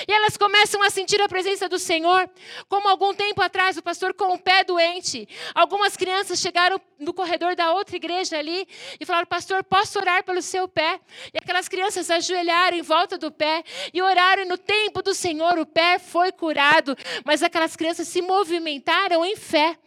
[0.07, 2.30] E elas começam a sentir a presença do Senhor,
[2.70, 5.28] como algum tempo atrás o pastor com o pé doente.
[5.53, 8.68] Algumas crianças chegaram no corredor da outra igreja ali
[8.99, 10.99] e falaram: Pastor, posso orar pelo seu pé?
[11.34, 14.43] E aquelas crianças ajoelharam em volta do pé e oraram.
[14.43, 16.95] E no tempo do Senhor, o pé foi curado.
[17.26, 19.78] Mas aquelas crianças se movimentaram em fé.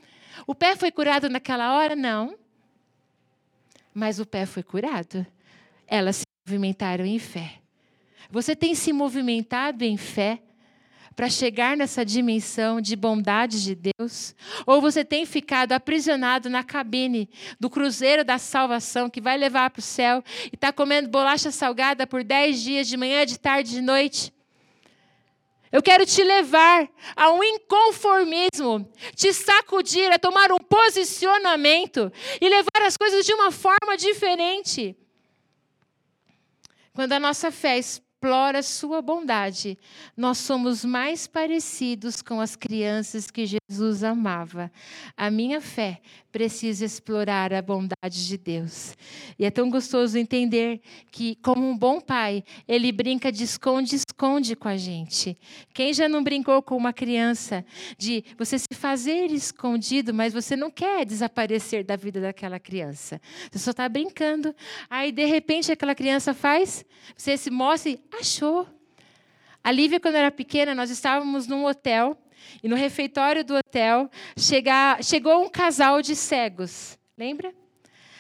[0.47, 1.97] O pé foi curado naquela hora?
[1.97, 2.46] Não
[3.97, 5.27] mas o pé foi curado.
[5.87, 7.55] Elas se movimentaram em fé.
[8.31, 10.43] Você tem se movimentado em fé
[11.15, 14.35] para chegar nessa dimensão de bondade de Deus?
[14.67, 19.81] Ou você tem ficado aprisionado na cabine do cruzeiro da salvação que vai levar para
[19.81, 20.23] o céu
[20.53, 24.36] e está comendo bolacha salgada por dez dias, de manhã, de tarde, de noite?
[25.77, 32.11] Eu quero te levar a um inconformismo, te sacudir, a tomar um posicionamento
[32.41, 34.97] e levar as coisas de uma forma diferente.
[36.95, 39.79] Quando a nossa fé explora sua bondade,
[40.17, 44.73] nós somos mais parecidos com as crianças que Jesus amava.
[45.15, 46.01] A minha fé
[46.37, 48.95] precisa explorar a bondade de Deus.
[49.39, 54.69] E é tão gostoso entender que, como um bom pai, ele brinca de esconde-esconde com
[54.69, 55.35] a gente.
[55.73, 57.65] Quem já não brincou com uma criança
[57.97, 63.19] de você se fazer escondido, mas você não quer desaparecer da vida daquela criança?
[63.51, 64.55] Você só está brincando.
[64.91, 66.85] Aí, de repente, aquela criança faz,
[67.17, 68.69] você se mostra e achou.
[69.65, 72.15] A Lívia, quando era pequena, nós estávamos num hotel
[72.63, 76.99] e no refeitório do hotel chega, chegou um casal de cegos.
[77.17, 77.55] Lembra?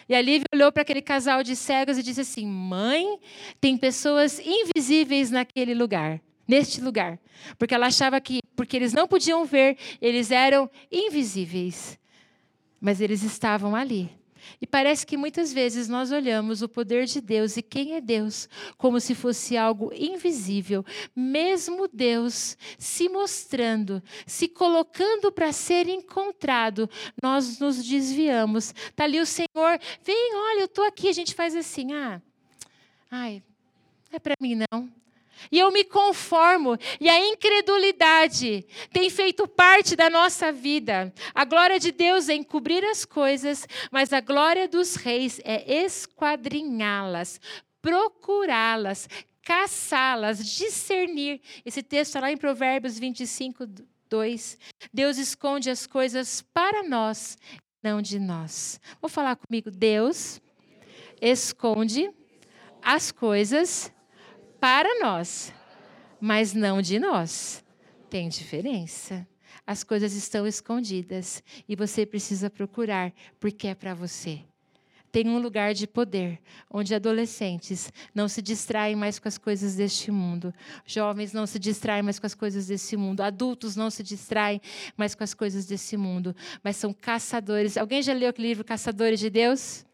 [0.09, 3.19] E a Lívia olhou para aquele casal de cegos e disse assim: Mãe,
[3.61, 7.19] tem pessoas invisíveis naquele lugar, neste lugar.
[7.59, 11.99] Porque ela achava que, porque eles não podiam ver, eles eram invisíveis.
[12.81, 14.11] Mas eles estavam ali.
[14.61, 18.49] E parece que muitas vezes nós olhamos o poder de Deus e quem é Deus
[18.77, 20.85] como se fosse algo invisível,
[21.15, 26.89] mesmo Deus se mostrando, se colocando para ser encontrado,
[27.23, 28.71] nós nos desviamos.
[28.71, 32.21] Está ali o Senhor, vem, olha, eu estou aqui, a gente faz assim, ah,
[33.11, 33.43] ai,
[34.11, 34.96] não é para mim não.
[35.51, 41.13] E eu me conformo, e a incredulidade tem feito parte da nossa vida.
[41.35, 47.41] A glória de Deus é encobrir as coisas, mas a glória dos reis é esquadrinhá-las,
[47.81, 49.09] procurá-las,
[49.43, 51.41] caçá-las, discernir.
[51.65, 53.67] Esse texto está lá em Provérbios 25,
[54.09, 54.59] 2.
[54.93, 57.39] Deus esconde as coisas para nós,
[57.83, 58.81] não de nós.
[59.01, 59.71] Vou falar comigo.
[59.71, 60.41] Deus
[61.21, 62.11] esconde
[62.83, 63.93] as coisas
[64.67, 65.55] para nós,
[66.21, 67.65] mas não de nós.
[68.11, 69.25] Tem diferença.
[69.65, 74.41] As coisas estão escondidas e você precisa procurar, porque é para você.
[75.13, 80.11] Tem um lugar de poder, onde adolescentes não se distraem mais com as coisas deste
[80.11, 80.53] mundo,
[80.85, 84.61] jovens não se distraem mais com as coisas desse mundo, adultos não se distraem
[84.97, 87.77] mais com as coisas desse mundo, mas são caçadores.
[87.77, 89.87] Alguém já leu o livro Caçadores de Deus?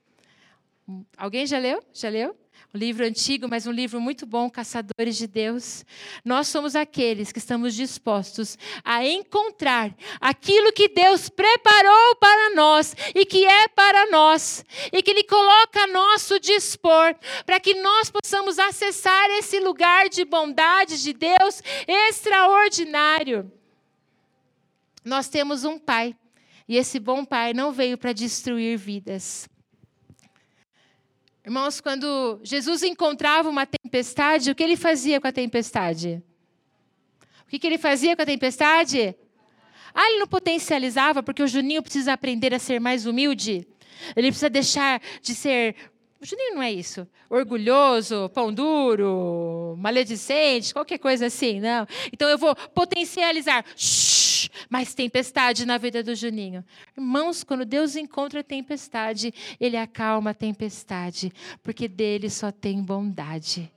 [1.18, 1.84] Alguém já leu?
[1.92, 2.41] Já leu?
[2.74, 5.84] Um livro antigo, mas um livro muito bom, Caçadores de Deus.
[6.24, 13.26] Nós somos aqueles que estamos dispostos a encontrar aquilo que Deus preparou para nós e
[13.26, 18.58] que é para nós, e que Ele coloca a nosso dispor, para que nós possamos
[18.58, 23.50] acessar esse lugar de bondade de Deus extraordinário.
[25.04, 26.16] Nós temos um Pai,
[26.68, 29.48] e esse bom Pai não veio para destruir vidas.
[31.44, 36.22] Irmãos, quando Jesus encontrava uma tempestade, o que ele fazia com a tempestade?
[37.44, 39.16] O que, que ele fazia com a tempestade?
[39.92, 43.66] Ah, ele não potencializava, porque o Juninho precisa aprender a ser mais humilde.
[44.14, 45.74] Ele precisa deixar de ser.
[46.20, 47.06] O Juninho não é isso.
[47.28, 51.86] Orgulhoso, pão duro, maledicente, qualquer coisa assim, não.
[52.12, 53.64] Então eu vou potencializar.
[53.76, 54.11] Shhh,
[54.68, 56.64] mais tempestade na vida do Juninho.
[56.96, 61.32] Irmãos, quando Deus encontra a tempestade, Ele acalma a tempestade,
[61.62, 63.70] porque dele só tem bondade.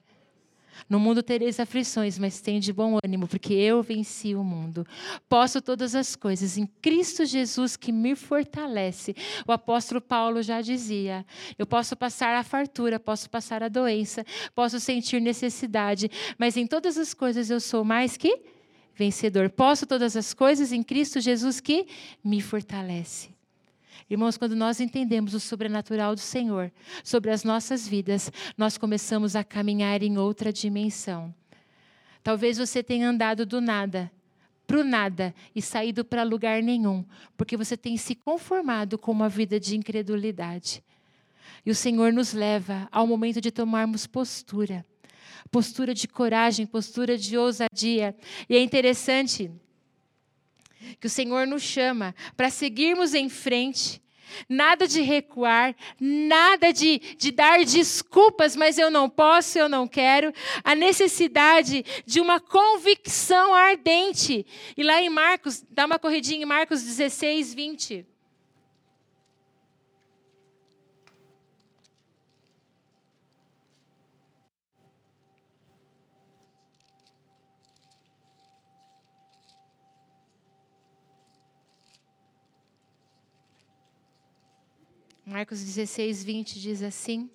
[0.89, 4.85] No mundo tereis aflições, mas tem de bom ânimo, porque eu venci o mundo.
[5.27, 9.15] Posso todas as coisas em Cristo Jesus que me fortalece.
[9.47, 11.25] O apóstolo Paulo já dizia:
[11.57, 16.97] eu posso passar a fartura, posso passar a doença, posso sentir necessidade, mas em todas
[16.97, 18.54] as coisas eu sou mais que
[18.95, 19.49] vencedor.
[19.49, 21.87] Posso todas as coisas em Cristo Jesus que
[22.23, 23.29] me fortalece.
[24.09, 26.71] Irmãos, quando nós entendemos o sobrenatural do Senhor
[27.03, 31.33] sobre as nossas vidas, nós começamos a caminhar em outra dimensão.
[32.23, 34.11] Talvez você tenha andado do nada
[34.65, 37.05] para o nada e saído para lugar nenhum,
[37.37, 40.83] porque você tem se conformado com uma vida de incredulidade.
[41.63, 44.85] E o Senhor nos leva ao momento de tomarmos postura
[45.51, 48.15] postura de coragem, postura de ousadia.
[48.49, 49.51] E é interessante
[50.99, 54.01] que o Senhor nos chama para seguirmos em frente.
[54.49, 60.33] Nada de recuar, nada de, de dar desculpas, mas eu não posso, eu não quero.
[60.63, 64.45] A necessidade de uma convicção ardente.
[64.75, 68.05] E lá em Marcos, dá uma corridinha em Marcos 16, 20.
[85.25, 87.27] Marcos 16, 20 diz assim: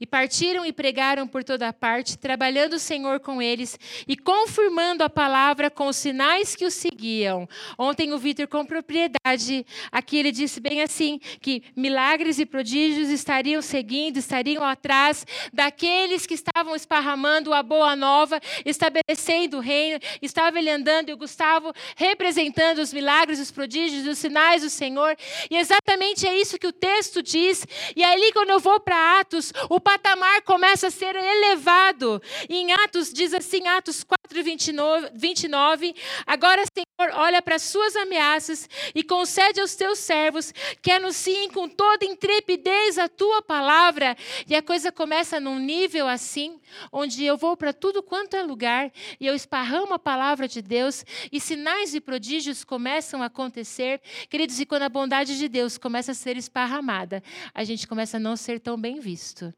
[0.00, 5.10] E partiram e pregaram por toda parte, trabalhando o Senhor com eles e confirmando a
[5.10, 7.48] palavra com os sinais que os seguiam.
[7.76, 13.60] Ontem o Vitor, com propriedade, aqui ele disse bem assim: que milagres e prodígios estariam
[13.60, 19.98] seguindo, estariam atrás daqueles que estavam esparramando a boa nova, estabelecendo o reino.
[20.22, 25.16] Estava ele andando e o Gustavo representando os milagres, os prodígios, os sinais do Senhor.
[25.50, 27.66] E exatamente é isso que o texto diz.
[27.96, 32.20] E ali, quando eu vou para Atos, o patamar começa a ser elevado.
[32.46, 35.94] E em Atos, diz assim, Atos 4, 29, 29
[36.26, 41.66] agora, Senhor, olha para as suas ameaças e concede aos teus servos que anunciem com
[41.66, 44.14] toda intrepidez a tua palavra.
[44.46, 46.60] E a coisa começa num nível assim,
[46.92, 51.02] onde eu vou para tudo quanto é lugar e eu esparramo a palavra de Deus
[51.32, 54.02] e sinais e prodígios começam a acontecer.
[54.28, 57.22] Queridos, e quando a bondade de Deus começa a ser esparramada,
[57.54, 59.50] a gente começa a não ser tão bem visto.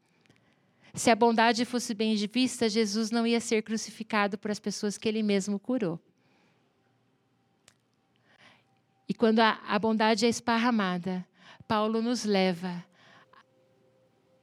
[0.94, 5.08] Se a bondade fosse bem vista, Jesus não ia ser crucificado por as pessoas que
[5.08, 6.00] ele mesmo curou.
[9.08, 11.26] E quando a, a bondade é esparramada,
[11.66, 12.84] Paulo nos leva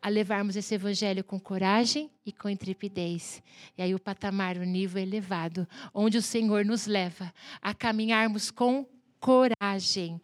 [0.02, 3.44] a levarmos esse evangelho com coragem e com intrepidez.
[3.78, 8.86] E aí o patamar, o nível elevado, onde o Senhor nos leva a caminharmos com
[9.20, 10.22] coragem.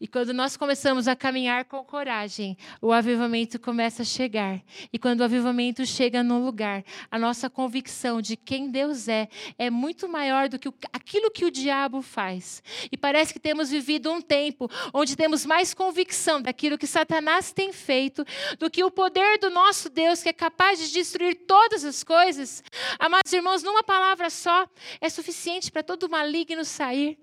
[0.00, 4.62] E quando nós começamos a caminhar com coragem, o avivamento começa a chegar.
[4.92, 9.28] E quando o avivamento chega no lugar, a nossa convicção de quem Deus é
[9.58, 12.62] é muito maior do que aquilo que o diabo faz.
[12.92, 17.72] E parece que temos vivido um tempo onde temos mais convicção daquilo que Satanás tem
[17.72, 18.24] feito
[18.56, 22.62] do que o poder do nosso Deus, que é capaz de destruir todas as coisas.
[23.00, 24.68] Amados irmãos, numa palavra só
[25.00, 27.18] é suficiente para todo maligno sair.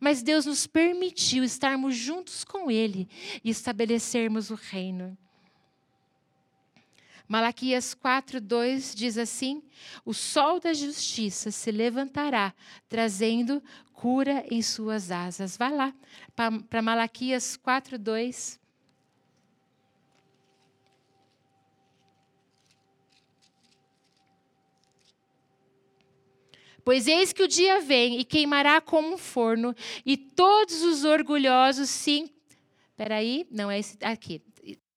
[0.00, 3.08] Mas Deus nos permitiu estarmos juntos com Ele
[3.42, 5.16] e estabelecermos o reino.
[7.28, 9.62] Malaquias 4:2 diz assim:
[10.04, 12.54] O sol da justiça se levantará,
[12.88, 13.62] trazendo
[13.92, 15.56] cura em suas asas.
[15.56, 15.94] Vai lá
[16.34, 18.58] para Malaquias 4:2.
[26.88, 29.74] Pois eis que o dia vem e queimará como um forno,
[30.06, 32.32] e todos os orgulhosos se.
[32.96, 34.40] Peraí, não é esse aqui.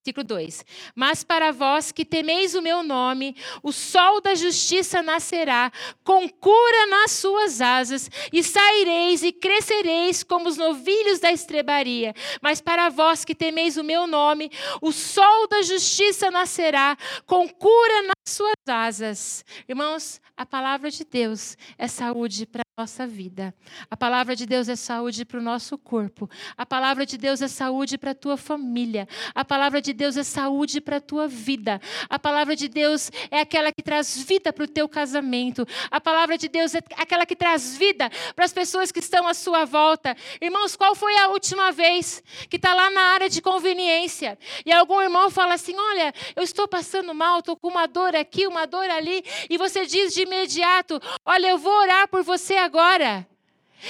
[0.02, 0.66] Versículo 2:
[0.96, 5.70] Mas para vós que temeis o meu nome, o sol da justiça nascerá,
[6.02, 12.16] com cura nas suas asas, e saireis e crescereis como os novilhos da estrebaria.
[12.42, 14.50] Mas para vós que temeis o meu nome,
[14.82, 19.44] o sol da justiça nascerá, com cura nas suas asas.
[19.68, 23.54] Irmãos, a palavra de Deus é saúde para a nossa vida.
[23.90, 26.30] A palavra de Deus é saúde para o nosso corpo.
[26.56, 29.08] A palavra de Deus é saúde para a tua família.
[29.34, 31.82] A palavra de Deus é saúde para a tua vida.
[32.10, 35.66] A palavra de Deus é aquela que traz vida para o teu casamento.
[35.90, 39.34] A palavra de Deus é aquela que traz vida para as pessoas que estão à
[39.34, 40.16] sua volta.
[40.40, 45.02] Irmãos, qual foi a última vez que está lá na área de conveniência e algum
[45.02, 48.90] irmão fala assim: Olha, eu estou passando mal, estou com uma dor aqui, uma dor
[48.90, 53.28] ali, e você diz de imediato: Olha, eu vou orar por você agora.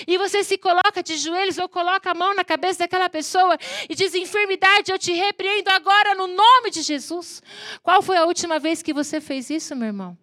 [0.08, 3.58] E você se coloca de joelhos ou coloca a mão na cabeça daquela pessoa
[3.90, 7.44] e diz: enfermidade, eu te repreendo agora no nome de Jesus.
[7.84, 10.18] Qual foi a última vez que você fez isso, meu irmão?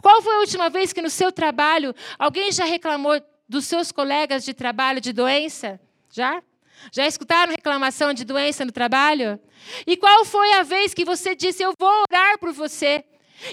[0.00, 4.44] Qual foi a última vez que no seu trabalho alguém já reclamou dos seus colegas
[4.44, 5.80] de trabalho de doença?
[6.12, 6.42] Já?
[6.92, 9.38] Já escutaram reclamação de doença no trabalho?
[9.86, 13.04] E qual foi a vez que você disse: Eu vou orar por você?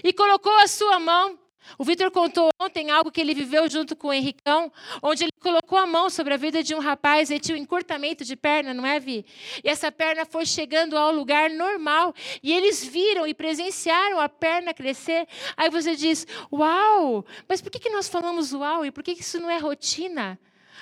[0.03, 1.37] E colocou a sua mão
[1.77, 4.71] o Vitor contou ontem algo que ele viveu junto com o Henricão,
[5.01, 8.23] onde ele colocou a mão sobre a vida de um rapaz, ele tinha um encurtamento
[8.23, 9.25] de perna, não é, Vi?
[9.63, 14.73] E essa perna foi chegando ao lugar normal, e eles viram e presenciaram a perna
[14.73, 15.27] crescer.
[15.55, 18.85] Aí você diz, uau, mas por que, nós falamos uau?
[18.85, 20.39] E por que isso não é rotina?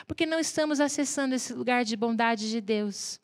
[0.07, 3.19] Porque não estamos acessando esse lugar de bondade de Deus.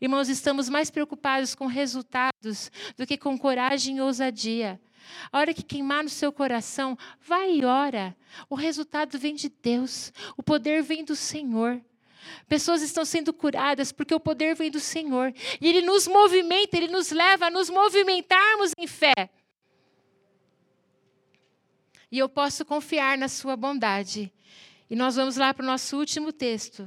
[0.00, 4.80] Irmãos, estamos mais preocupados com resultados do que com coragem e ousadia.
[5.30, 8.16] A hora que queimar no seu coração, vai e ora.
[8.48, 11.80] O resultado vem de Deus, o poder vem do Senhor.
[12.48, 15.34] Pessoas estão sendo curadas porque o poder vem do Senhor.
[15.60, 19.30] E Ele nos movimenta, Ele nos leva a nos movimentarmos em fé.
[22.10, 24.32] E eu posso confiar na Sua bondade.
[24.92, 26.86] E nós vamos lá para o nosso último texto,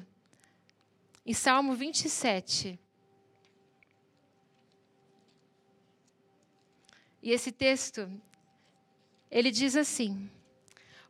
[1.25, 2.79] em Salmo 27.
[7.23, 8.07] E esse texto,
[9.31, 10.29] ele diz assim: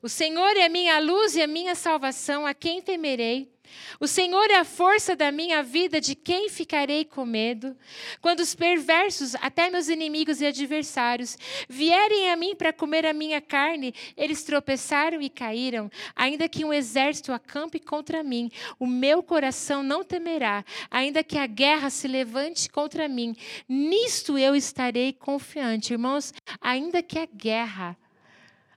[0.02, 3.54] O Senhor é a minha luz e a minha salvação, a quem temerei?
[4.00, 7.76] O Senhor é a força da minha vida, de quem ficarei com medo?
[8.22, 11.38] Quando os perversos, até meus inimigos e adversários,
[11.70, 15.90] vierem a mim para comer a minha carne, eles tropeçaram e caíram.
[16.16, 20.66] Ainda que um exército acampe contra mim, o meu coração não temerá.
[20.90, 23.36] Ainda que a guerra se levante contra mim,
[23.68, 25.94] nisto eu estarei confiante.
[25.94, 27.98] Irmãos, ainda que a guerra,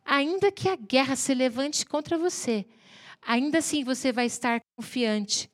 [0.05, 2.65] ainda que a guerra se levante contra você,
[3.27, 5.51] ainda assim você vai estar confiante.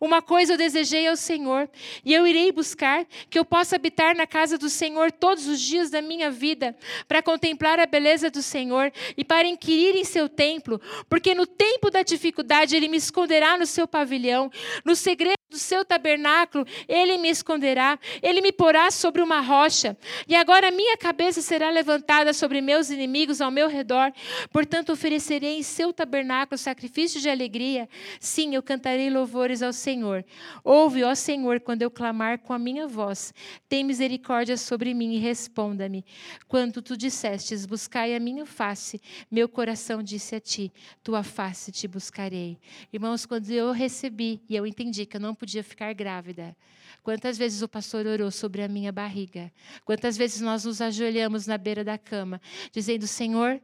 [0.00, 1.70] Uma coisa eu desejei ao Senhor,
[2.04, 5.90] e eu irei buscar que eu possa habitar na casa do Senhor todos os dias
[5.90, 10.80] da minha vida, para contemplar a beleza do Senhor e para inquirir em seu templo,
[11.08, 14.50] porque no tempo da dificuldade ele me esconderá no seu pavilhão,
[14.84, 19.96] no segredo do seu tabernáculo, ele me esconderá, ele me porá sobre uma rocha,
[20.28, 24.12] e agora minha cabeça será levantada sobre meus inimigos ao meu redor.
[24.52, 27.88] Portanto, oferecerei em seu tabernáculo sacrifício de alegria.
[28.20, 30.24] Sim, eu cantarei louvores ao Senhor.
[30.62, 33.34] Ouve, ó Senhor, quando eu clamar com a minha voz.
[33.68, 36.04] Tem misericórdia sobre mim e responda-me.
[36.46, 40.72] Quando tu dissestes, buscai a minha face, meu coração disse a ti,
[41.02, 42.58] tua face te buscarei.
[42.92, 46.54] Irmãos, quando eu recebi e eu entendi que eu não podia ficar grávida.
[47.02, 49.50] Quantas vezes o pastor orou sobre a minha barriga?
[49.86, 52.38] Quantas vezes nós nos ajoelhamos na beira da cama,
[52.70, 53.58] dizendo: Senhor,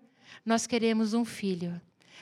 [0.45, 1.79] nós queremos um filho.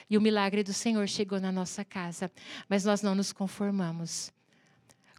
[0.09, 2.29] E o milagre do Senhor chegou na nossa casa,
[2.67, 4.29] mas nós não nos conformamos.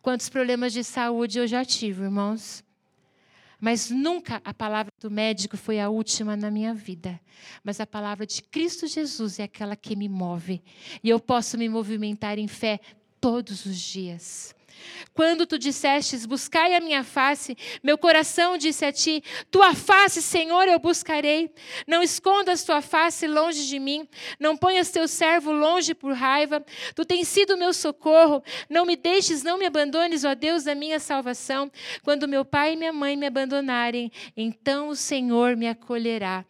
[0.02, 2.62] Quantos problemas de saúde eu já tive, irmãos?
[3.58, 7.18] Mas nunca a palavra do médico foi a última na minha vida.
[7.64, 10.62] Mas a palavra de Cristo Jesus é aquela que me move.
[11.02, 12.78] E eu posso me movimentar em fé
[13.26, 14.54] todos os dias.
[15.12, 19.20] Quando tu dissestes, buscai a minha face, meu coração disse a ti:
[19.50, 21.52] Tua face, Senhor, eu buscarei.
[21.88, 24.06] Não escondas tua face longe de mim,
[24.38, 26.64] não ponhas teu servo longe por raiva.
[26.94, 31.00] Tu tens sido meu socorro, não me deixes, não me abandones, ó Deus da minha
[31.00, 31.68] salvação.
[32.04, 36.44] Quando meu pai e minha mãe me abandonarem, então o Senhor me acolherá.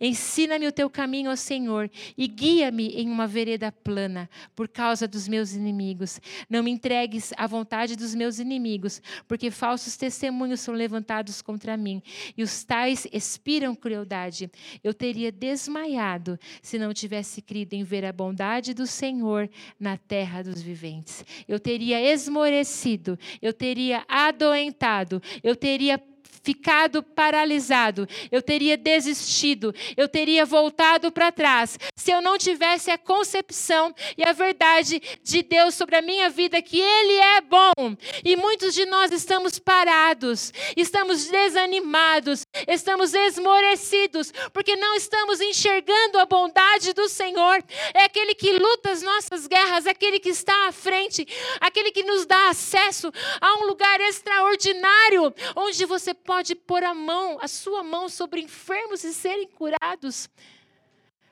[0.00, 5.26] Ensina-me o teu caminho, ó Senhor, e guia-me em uma vereda plana, por causa dos
[5.26, 6.20] meus inimigos.
[6.48, 12.02] Não me entregues à vontade dos meus inimigos, porque falsos testemunhos são levantados contra mim,
[12.36, 14.50] e os tais expiram crueldade.
[14.82, 20.42] Eu teria desmaiado se não tivesse crido em ver a bondade do Senhor na terra
[20.42, 21.24] dos viventes.
[21.46, 25.98] Eu teria esmorecido, eu teria adoentado, eu teria
[26.42, 32.98] ficado paralisado, eu teria desistido, eu teria voltado para trás, se eu não tivesse a
[32.98, 37.96] concepção e a verdade de Deus sobre a minha vida, que Ele é bom.
[38.24, 46.26] E muitos de nós estamos parados, estamos desanimados, estamos esmorecidos, porque não estamos enxergando a
[46.26, 47.62] bondade do Senhor.
[47.94, 51.26] É aquele que luta as nossas guerras, aquele que está à frente,
[51.60, 57.38] aquele que nos dá acesso a um lugar extraordinário, onde você pode pôr a mão,
[57.40, 60.28] a sua mão sobre enfermos e serem curados.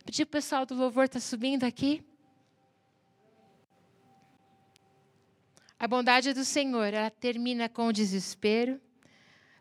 [0.06, 2.02] Pedir o pessoal do louvor está subindo aqui.
[5.78, 8.80] A bondade do Senhor, ela termina com o desespero.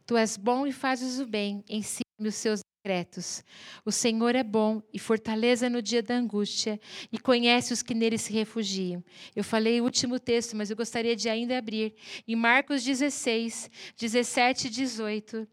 [0.06, 3.44] Tu és bom e fazes o bem, ensina-me os seus decretos.
[3.84, 6.80] O Senhor é bom e fortaleza no dia da angústia
[7.12, 9.04] e conhece os que nele se refugiam.
[9.36, 11.96] Eu falei o último texto, mas eu gostaria de ainda abrir.
[12.28, 15.48] Em Marcos 16, 17 e 18,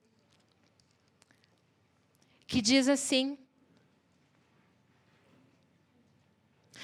[2.46, 3.38] que diz assim: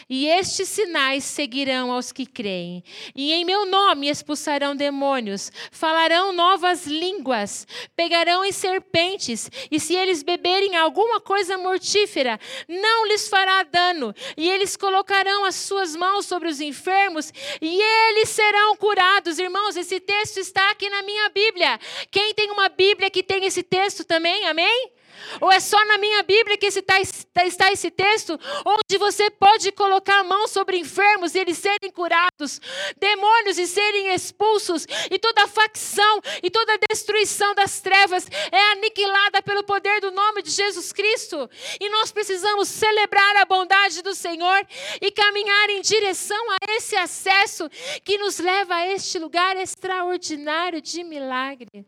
[0.09, 2.85] E estes sinais seguirão aos que creem.
[3.15, 10.23] E em meu nome expulsarão demônios, falarão novas línguas, pegarão em serpentes, e se eles
[10.23, 12.39] beberem alguma coisa mortífera,
[12.69, 14.15] não lhes fará dano.
[14.37, 19.39] E eles colocarão as suas mãos sobre os enfermos, e eles serão curados.
[19.39, 21.79] Irmãos, esse texto está aqui na minha Bíblia.
[22.11, 24.47] Quem tem uma Bíblia que tem esse texto também?
[24.47, 24.98] Amém?
[25.41, 30.21] Ou é só na minha Bíblia que está, está esse texto, onde você pode colocar
[30.21, 32.61] a mão sobre enfermos e eles serem curados,
[32.99, 39.65] demônios e serem expulsos, e toda facção e toda destruição das trevas é aniquilada pelo
[39.65, 41.49] poder do nome de Jesus Cristo.
[41.81, 44.67] E nós precisamos celebrar a bondade do Senhor
[45.01, 47.69] e caminhar em direção a esse acesso
[48.05, 51.87] que nos leva a este lugar extraordinário de milagre.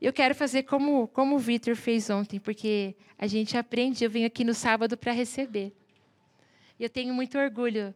[0.00, 4.26] Eu quero fazer como, como o Vitor fez ontem, porque a gente aprende, eu venho
[4.26, 5.74] aqui no sábado para receber.
[6.78, 7.94] E eu tenho muito orgulho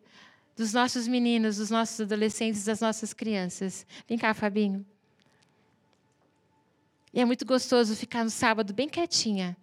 [0.55, 3.87] dos nossos meninos, dos nossos adolescentes, das nossas crianças.
[4.07, 4.85] Vem cá, Fabinho.
[7.13, 9.57] E é muito gostoso ficar no sábado bem quietinha.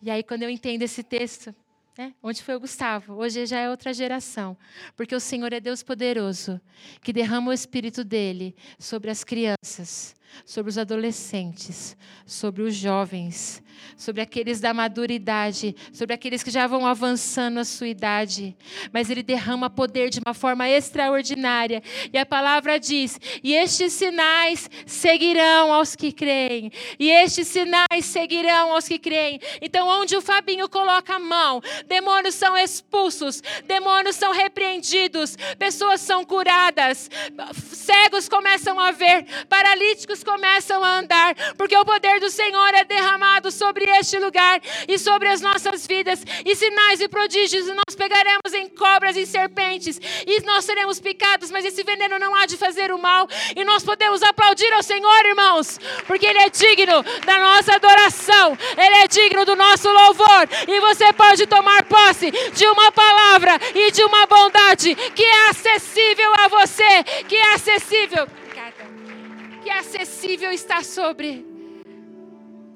[0.00, 1.54] E aí, quando eu entendo esse texto,
[1.98, 2.14] né?
[2.22, 3.14] Onde foi o Gustavo?
[3.14, 4.56] Hoje já é outra geração.
[4.96, 6.60] Porque o Senhor é Deus poderoso,
[7.02, 10.14] que derrama o Espírito dele sobre as crianças,
[10.44, 13.62] sobre os adolescentes, sobre os jovens,
[13.96, 18.56] sobre aqueles da maduridade, sobre aqueles que já vão avançando a sua idade.
[18.92, 21.82] Mas ele derrama poder de uma forma extraordinária.
[22.12, 26.70] E a palavra diz: "E estes sinais seguirão aos que creem.
[26.98, 29.40] E estes sinais seguirão aos que creem".
[29.60, 36.24] Então, onde o Fabinho coloca a mão, demônios são expulsos, demônios são repreendidos, pessoas são
[36.24, 37.10] curadas,
[37.72, 43.50] cegos começam a ver, paralíticos começam a andar, porque o poder do Senhor é derramado
[43.50, 48.68] sobre este lugar e sobre as nossas vidas, e sinais e prodígios, nós pegaremos em
[48.68, 52.98] cobras e serpentes, e nós seremos picados, mas esse veneno não há de fazer o
[52.98, 58.56] mal, e nós podemos aplaudir ao Senhor, irmãos, porque Ele é digno da nossa adoração,
[58.76, 63.90] Ele é digno do nosso louvor, e você pode tomar posse de uma palavra e
[63.90, 68.26] de uma bondade que é acessível a você, que é acessível
[69.68, 71.44] é acessível está sobre.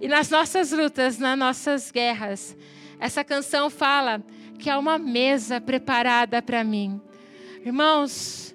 [0.00, 2.56] E nas nossas lutas, nas nossas guerras,
[2.98, 4.22] essa canção fala
[4.58, 7.00] que há uma mesa preparada para mim.
[7.64, 8.54] Irmãos,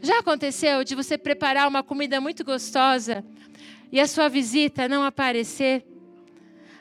[0.00, 3.24] já aconteceu de você preparar uma comida muito gostosa
[3.90, 5.84] e a sua visita não aparecer?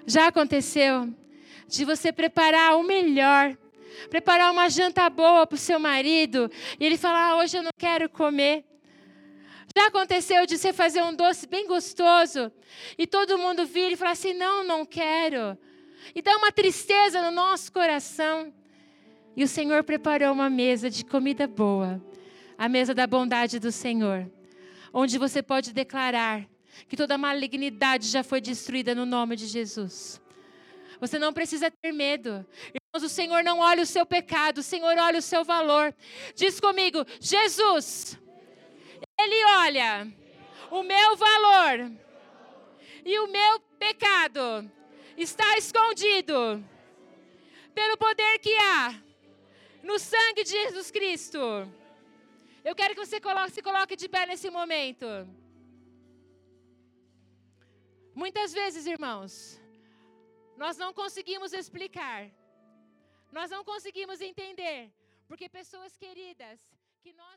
[0.06, 1.14] Já aconteceu
[1.68, 3.58] de você preparar o melhor,
[4.10, 7.72] preparar uma janta boa para o seu marido e ele falar: ah, hoje eu não
[7.78, 8.64] quero comer.
[9.78, 12.50] Já aconteceu de você fazer um doce bem gostoso
[12.98, 15.58] e todo mundo vir e falar assim: não, não quero.
[16.16, 18.54] E dá uma tristeza no nosso coração.
[19.36, 22.02] E o Senhor preparou uma mesa de comida boa,
[22.58, 24.32] a mesa da bondade do Senhor,
[24.94, 26.48] onde você pode declarar
[26.88, 30.22] que toda malignidade já foi destruída no nome de Jesus.
[31.02, 32.46] Você não precisa ter medo.
[32.74, 35.94] Irmãos, o Senhor não olha o seu pecado, o Senhor olha o seu valor.
[36.34, 38.18] Diz comigo: Jesus
[39.18, 39.92] ele olha
[40.72, 41.92] o meu valor
[43.04, 44.70] e o meu pecado
[45.18, 46.64] está escondido
[47.74, 49.02] pelo poder que há
[49.84, 51.40] no sangue de Jesus Cristo.
[52.64, 55.06] Eu quero que você coloque, se coloque de pé nesse momento.
[58.14, 59.34] Muitas vezes, irmãos,
[60.58, 62.32] nós não conseguimos explicar,
[63.32, 64.92] nós não conseguimos entender,
[65.28, 66.60] porque pessoas queridas
[67.04, 67.36] que nós.